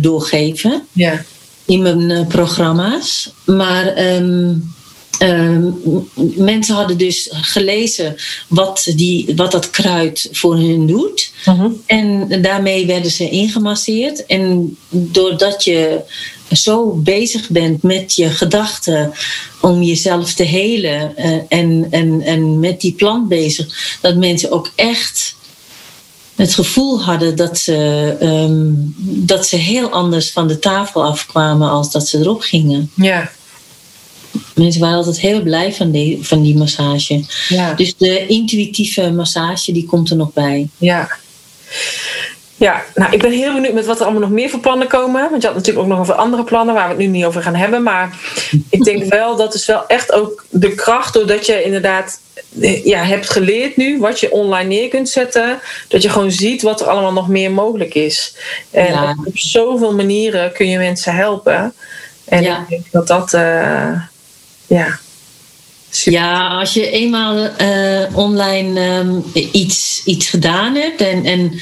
doorgeven 0.00 0.86
Ja. 0.92 1.24
in 1.64 1.82
mijn 1.82 2.26
programma's. 2.26 3.32
Maar 3.44 3.86
ehm, 3.86 4.52
ehm, 5.18 5.70
mensen 6.36 6.74
hadden 6.74 6.98
dus 6.98 7.28
gelezen 7.32 8.16
wat, 8.48 8.92
die, 8.96 9.32
wat 9.36 9.52
dat 9.52 9.70
kruid 9.70 10.28
voor 10.32 10.56
hun 10.56 10.86
doet. 10.86 11.32
Mhm. 11.44 11.68
En 11.86 12.28
daarmee 12.42 12.86
werden 12.86 13.10
ze 13.10 13.30
ingemasseerd. 13.30 14.26
En 14.26 14.76
doordat 14.88 15.64
je 15.64 16.00
zo 16.52 16.90
bezig 16.90 17.48
bent 17.48 17.82
met 17.82 18.14
je 18.14 18.30
gedachten 18.30 19.12
om 19.60 19.82
jezelf 19.82 20.34
te 20.34 20.42
helen 20.42 21.16
eh, 21.16 21.32
en, 21.48 21.86
en, 21.90 22.22
en 22.22 22.60
met 22.60 22.80
die 22.80 22.92
plant 22.92 23.28
bezig, 23.28 23.98
dat 24.00 24.16
mensen 24.16 24.50
ook 24.50 24.72
echt 24.74 25.34
het 26.34 26.54
gevoel 26.54 27.02
hadden 27.02 27.36
dat 27.36 27.58
ze, 27.58 28.16
ehm, 28.20 28.70
dat 29.26 29.46
ze 29.46 29.56
heel 29.56 29.90
anders 29.90 30.30
van 30.30 30.48
de 30.48 30.58
tafel 30.58 31.04
afkwamen 31.04 31.70
als 31.70 31.90
dat 31.90 32.08
ze 32.08 32.18
erop 32.18 32.40
gingen. 32.40 32.90
Ja. 32.94 33.30
Mensen 34.54 34.80
waren 34.80 34.96
altijd 34.96 35.20
heel 35.20 35.42
blij 35.42 35.72
van 35.72 35.90
die, 35.90 36.18
van 36.26 36.42
die 36.42 36.56
massage. 36.56 37.24
Ja. 37.48 37.74
Dus 37.74 37.96
de 37.96 38.26
intuïtieve 38.26 39.10
massage 39.10 39.72
die 39.72 39.84
komt 39.84 40.10
er 40.10 40.16
nog 40.16 40.32
bij. 40.32 40.68
Ja. 40.76 41.10
Ja, 42.62 42.82
nou, 42.94 43.12
ik 43.12 43.22
ben 43.22 43.32
heel 43.32 43.52
benieuwd 43.52 43.72
met 43.72 43.86
wat 43.86 43.96
er 43.98 44.02
allemaal 44.02 44.20
nog 44.20 44.30
meer 44.30 44.50
voor 44.50 44.60
plannen 44.60 44.88
komen. 44.88 45.30
Want 45.30 45.42
je 45.42 45.48
had 45.48 45.56
natuurlijk 45.56 45.84
ook 45.84 45.90
nog 45.92 46.00
over 46.00 46.14
andere 46.14 46.44
plannen 46.44 46.74
waar 46.74 46.84
we 46.84 46.90
het 46.94 46.98
nu 46.98 47.06
niet 47.06 47.24
over 47.24 47.42
gaan 47.42 47.54
hebben. 47.54 47.82
Maar 47.82 48.16
ik 48.70 48.84
denk 48.84 49.04
wel, 49.14 49.36
dat 49.36 49.54
is 49.54 49.66
wel 49.66 49.86
echt 49.86 50.12
ook 50.12 50.44
de 50.48 50.74
kracht 50.74 51.14
doordat 51.14 51.46
je 51.46 51.62
inderdaad 51.62 52.20
eh, 52.60 52.84
ja, 52.84 53.02
hebt 53.04 53.30
geleerd 53.30 53.76
nu 53.76 53.98
wat 53.98 54.20
je 54.20 54.30
online 54.32 54.68
neer 54.68 54.88
kunt 54.88 55.08
zetten. 55.08 55.60
Dat 55.88 56.02
je 56.02 56.08
gewoon 56.08 56.30
ziet 56.32 56.62
wat 56.62 56.80
er 56.80 56.86
allemaal 56.86 57.12
nog 57.12 57.28
meer 57.28 57.50
mogelijk 57.50 57.94
is. 57.94 58.36
En 58.70 58.92
Ja. 58.92 59.16
op 59.24 59.38
zoveel 59.38 59.94
manieren 59.94 60.52
kun 60.52 60.68
je 60.68 60.78
mensen 60.78 61.14
helpen. 61.14 61.74
En 62.24 62.42
Ja. 62.42 62.58
ik 62.60 62.68
denk 62.68 62.84
dat 62.90 63.06
dat, 63.06 63.32
eh, 63.34 64.00
ja, 64.66 64.98
super. 65.90 66.12
Ja, 66.20 66.48
als 66.48 66.72
je 66.72 66.90
eenmaal 66.90 67.36
eh, 67.56 68.16
online 68.16 68.80
ehm, 68.80 69.20
iets, 69.52 70.02
iets 70.04 70.28
gedaan 70.28 70.74
hebt 70.74 71.00
en, 71.00 71.24
en 71.24 71.60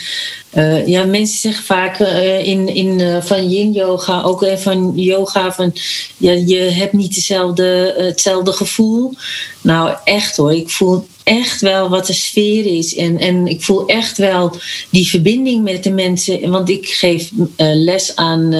eh, 0.50 0.86
ja, 0.86 1.04
mensen 1.04 1.38
zeggen 1.38 1.64
vaak 1.64 2.00
eh, 2.00 2.46
in, 2.46 2.74
in, 2.74 3.00
eh, 3.00 3.22
van 3.22 3.50
yin 3.50 3.72
yoga, 3.72 4.22
ook 4.22 4.46
van 4.56 4.92
yoga, 4.96 5.52
van 5.52 5.74
ja, 6.16 6.32
je 6.32 6.58
hebt 6.58 6.92
niet 6.92 7.14
dezelfde, 7.14 7.94
hetzelfde 7.96 8.52
gevoel. 8.52 9.14
Nou, 9.60 9.94
echt 10.04 10.36
hoor, 10.36 10.54
ik 10.54 10.70
voel 10.70 11.06
echt 11.24 11.60
wel 11.60 11.88
wat 11.88 12.06
de 12.06 12.12
sfeer 12.12 12.66
is. 12.66 12.96
En, 12.96 13.18
en 13.18 13.46
ik 13.46 13.62
voel 13.62 13.86
echt 13.86 14.18
wel 14.18 14.56
die 14.90 15.08
verbinding 15.08 15.62
met 15.62 15.84
de 15.84 15.90
mensen. 15.90 16.50
Want 16.50 16.68
ik 16.68 16.86
geef 16.86 17.30
les 17.56 18.16
aan, 18.16 18.54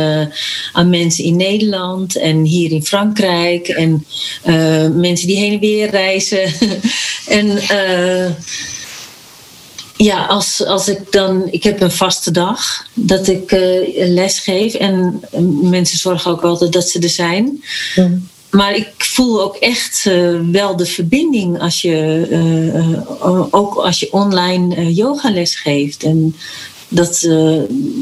aan 0.72 0.90
mensen 0.90 1.24
in 1.24 1.37
Nederland 1.37 2.16
en 2.16 2.42
hier 2.44 2.70
in 2.70 2.85
Frankrijk. 2.85 3.68
En 3.68 4.07
mensen 4.94 5.26
die 5.26 5.37
heen 5.37 5.53
en 5.53 5.61
weer 5.61 5.90
reizen. 5.90 6.53
en 7.26 7.59
ja, 10.02 10.26
als, 10.26 10.64
als 10.64 10.88
ik 10.88 11.12
dan. 11.12 11.48
Ik 11.50 11.62
heb 11.62 11.80
een 11.80 11.90
vaste 11.90 12.30
dag 12.30 12.86
dat 12.94 13.28
ik 13.28 13.52
eh, 13.52 14.08
les 14.08 14.38
geef. 14.38 14.74
En 14.74 15.20
mensen 15.62 15.98
zorgen 15.98 16.30
ook 16.30 16.42
altijd 16.42 16.72
dat 16.72 16.88
ze 16.88 16.98
er 16.98 17.08
zijn. 17.08 17.64
Maar 18.50 18.74
ik 18.74 18.92
voel 18.96 19.42
ook 19.42 19.56
echt 19.56 20.06
eh, 20.06 20.40
wel 20.52 20.76
de 20.76 20.86
verbinding 20.86 21.60
als 21.60 21.82
je, 21.82 22.26
eh, 22.30 23.44
ook 23.50 23.74
als 23.74 24.00
je 24.00 24.12
online 24.12 24.94
yogales 24.94 25.54
geeft. 25.54 26.02
En 26.02 26.36
dat, 26.88 27.20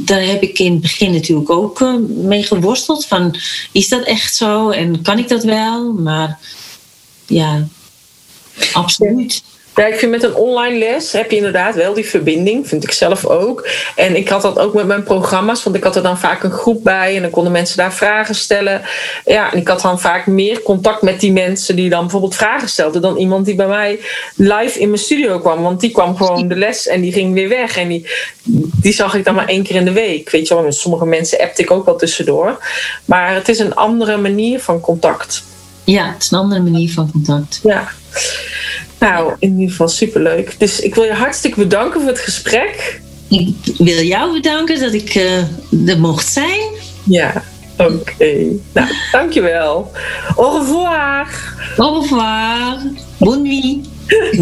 daar 0.04 0.22
heb 0.22 0.42
ik 0.42 0.58
in 0.58 0.72
het 0.72 0.80
begin 0.80 1.12
natuurlijk 1.12 1.50
ook 1.50 1.80
mee 2.06 2.42
geworsteld. 2.42 3.06
Van, 3.06 3.34
is 3.72 3.88
dat 3.88 4.02
echt 4.02 4.36
zo 4.36 4.70
en 4.70 5.02
kan 5.02 5.18
ik 5.18 5.28
dat 5.28 5.44
wel? 5.44 5.92
Maar 5.92 6.38
ja, 7.26 7.68
absoluut. 8.72 9.42
Ja, 9.44 9.57
ik 9.86 9.98
vind 9.98 10.10
met 10.10 10.22
een 10.22 10.34
online 10.34 10.78
les 10.78 11.12
heb 11.12 11.30
je 11.30 11.36
inderdaad 11.36 11.74
wel 11.74 11.94
die 11.94 12.08
verbinding, 12.08 12.68
vind 12.68 12.84
ik 12.84 12.92
zelf 12.92 13.26
ook. 13.26 13.68
En 13.96 14.16
ik 14.16 14.28
had 14.28 14.42
dat 14.42 14.58
ook 14.58 14.74
met 14.74 14.86
mijn 14.86 15.02
programma's, 15.02 15.62
want 15.62 15.76
ik 15.76 15.84
had 15.84 15.96
er 15.96 16.02
dan 16.02 16.18
vaak 16.18 16.42
een 16.42 16.50
groep 16.50 16.84
bij 16.84 17.16
en 17.16 17.22
dan 17.22 17.30
konden 17.30 17.52
mensen 17.52 17.76
daar 17.76 17.92
vragen 17.92 18.34
stellen. 18.34 18.82
Ja, 19.24 19.52
en 19.52 19.58
ik 19.58 19.68
had 19.68 19.80
dan 19.80 20.00
vaak 20.00 20.26
meer 20.26 20.62
contact 20.62 21.02
met 21.02 21.20
die 21.20 21.32
mensen 21.32 21.76
die 21.76 21.90
dan 21.90 22.00
bijvoorbeeld 22.00 22.34
vragen 22.34 22.68
stelden 22.68 23.02
dan 23.02 23.16
iemand 23.16 23.46
die 23.46 23.54
bij 23.54 23.66
mij 23.66 24.00
live 24.34 24.78
in 24.78 24.88
mijn 24.88 25.00
studio 25.00 25.38
kwam. 25.38 25.62
Want 25.62 25.80
die 25.80 25.90
kwam 25.90 26.16
gewoon 26.16 26.48
de 26.48 26.56
les 26.56 26.86
en 26.86 27.00
die 27.00 27.12
ging 27.12 27.34
weer 27.34 27.48
weg. 27.48 27.76
En 27.76 27.88
die, 27.88 28.06
die 28.80 28.92
zag 28.92 29.14
ik 29.14 29.24
dan 29.24 29.34
maar 29.34 29.48
één 29.48 29.62
keer 29.62 29.76
in 29.76 29.84
de 29.84 29.92
week. 29.92 30.30
Weet 30.30 30.48
je 30.48 30.54
wel, 30.54 30.62
met 30.62 30.74
sommige 30.74 31.06
mensen 31.06 31.40
appte 31.40 31.62
ik 31.62 31.70
ook 31.70 31.84
wel 31.84 31.96
tussendoor. 31.96 32.64
Maar 33.04 33.34
het 33.34 33.48
is 33.48 33.58
een 33.58 33.74
andere 33.74 34.16
manier 34.16 34.60
van 34.60 34.80
contact. 34.80 35.42
Ja, 35.84 36.12
het 36.12 36.22
is 36.22 36.30
een 36.30 36.38
andere 36.38 36.60
manier 36.60 36.92
van 36.92 37.10
contact. 37.10 37.60
Ja. 37.62 37.88
Nou, 38.98 39.34
in 39.38 39.52
ieder 39.52 39.70
geval 39.70 39.88
superleuk. 39.88 40.54
Dus 40.58 40.80
ik 40.80 40.94
wil 40.94 41.04
je 41.04 41.12
hartstikke 41.12 41.58
bedanken 41.58 42.00
voor 42.00 42.10
het 42.10 42.18
gesprek. 42.18 43.00
Ik 43.28 43.76
wil 43.78 44.02
jou 44.02 44.32
bedanken 44.32 44.80
dat 44.80 44.92
ik 44.92 45.14
eh, 45.14 45.88
er 45.88 46.00
mocht 46.00 46.32
zijn. 46.32 46.60
Ja, 47.04 47.42
oké. 47.76 48.34
Nou, 48.72 48.88
dankjewel. 49.12 49.92
Au 50.36 50.58
revoir. 50.58 51.26
Au 51.76 52.00
revoir. 52.00 52.76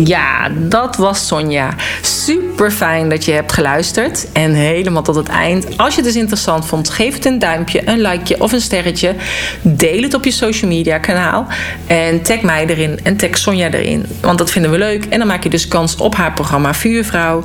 Ja, 0.04 0.48
dat 0.54 0.96
was 0.96 1.26
Sonja. 1.26 1.74
Super 2.02 2.70
fijn 2.70 3.08
dat 3.08 3.24
je 3.24 3.32
hebt 3.32 3.52
geluisterd. 3.52 4.26
En 4.32 4.54
helemaal 4.54 5.02
tot 5.02 5.14
het 5.14 5.28
eind. 5.28 5.66
Als 5.76 5.94
je 5.94 6.00
het 6.00 6.04
dus 6.04 6.16
interessant 6.20 6.66
vond, 6.66 6.90
geef 6.90 7.14
het 7.14 7.24
een 7.24 7.38
duimpje, 7.38 7.88
een 7.88 8.00
likeje 8.00 8.40
of 8.40 8.52
een 8.52 8.60
sterretje. 8.60 9.14
Deel 9.62 10.02
het 10.02 10.14
op 10.14 10.24
je 10.24 10.30
social 10.30 10.70
media 10.70 10.98
kanaal. 10.98 11.46
En 11.86 12.22
tag 12.22 12.40
mij 12.40 12.66
erin 12.66 12.98
en 13.02 13.16
tag 13.16 13.38
Sonja 13.38 13.70
erin. 13.70 14.06
Want 14.20 14.38
dat 14.38 14.50
vinden 14.50 14.70
we 14.70 14.78
leuk. 14.78 15.04
En 15.04 15.18
dan 15.18 15.28
maak 15.28 15.42
je 15.42 15.48
dus 15.48 15.68
kans 15.68 15.96
op 15.96 16.14
haar 16.14 16.32
programma 16.32 16.74
Vuurvrouw. 16.74 17.42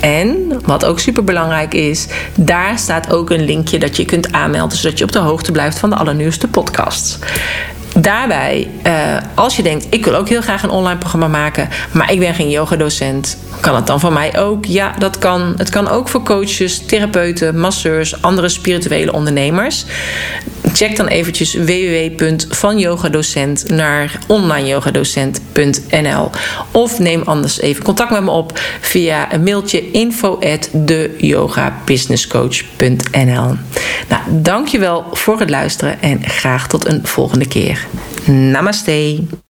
En 0.00 0.60
wat 0.64 0.84
ook 0.84 0.98
super 0.98 1.24
belangrijk 1.24 1.74
is, 1.74 2.06
daar 2.34 2.78
staat 2.78 3.12
ook 3.12 3.30
een 3.30 3.44
linkje 3.44 3.78
dat 3.78 3.96
je 3.96 4.04
kunt 4.04 4.32
aanmelden 4.32 4.78
zodat 4.78 4.98
je 4.98 5.04
op 5.04 5.12
de 5.12 5.18
hoogte 5.18 5.52
blijft 5.52 5.78
van 5.78 5.90
de 5.90 5.96
allernieuwste 5.96 6.48
podcasts. 6.48 7.18
Daarbij, 7.98 8.68
uh, 8.86 9.16
als 9.34 9.56
je 9.56 9.62
denkt, 9.62 9.86
ik 9.90 10.04
wil 10.04 10.14
ook 10.14 10.28
heel 10.28 10.40
graag 10.40 10.62
een 10.62 10.70
online 10.70 10.98
programma 10.98 11.28
maken, 11.28 11.68
maar 11.92 12.12
ik 12.12 12.18
ben 12.18 12.34
geen 12.34 12.50
yogadocent, 12.50 13.38
kan 13.60 13.74
het 13.74 13.86
dan 13.86 14.00
voor 14.00 14.12
mij 14.12 14.38
ook? 14.38 14.64
Ja, 14.64 14.94
dat 14.98 15.18
kan. 15.18 15.54
Het 15.56 15.70
kan 15.70 15.88
ook 15.88 16.08
voor 16.08 16.22
coaches, 16.22 16.86
therapeuten, 16.86 17.58
masseurs, 17.58 18.22
andere 18.22 18.48
spirituele 18.48 19.12
ondernemers. 19.12 19.84
Check 20.72 20.96
dan 20.96 21.06
eventjes 21.06 21.54
www.vanyogadocent 21.54 23.70
naar 23.70 24.18
onlineyogadocent.nl 24.26 26.30
of 26.70 26.98
neem 26.98 27.22
anders 27.24 27.60
even 27.60 27.84
contact 27.84 28.10
met 28.10 28.22
me 28.22 28.30
op 28.30 28.60
via 28.80 29.32
een 29.32 29.42
mailtje 29.42 29.90
info 29.90 30.38
at 30.38 30.68
deyogabusinesscoach.nl 30.72 33.56
Nou, 34.08 34.22
dankjewel 34.28 35.04
voor 35.12 35.40
het 35.40 35.50
luisteren 35.50 36.02
en 36.02 36.28
graag 36.28 36.68
tot 36.68 36.86
een 36.86 37.00
volgende 37.02 37.48
keer. 37.48 37.81
Namaste. 38.28 39.26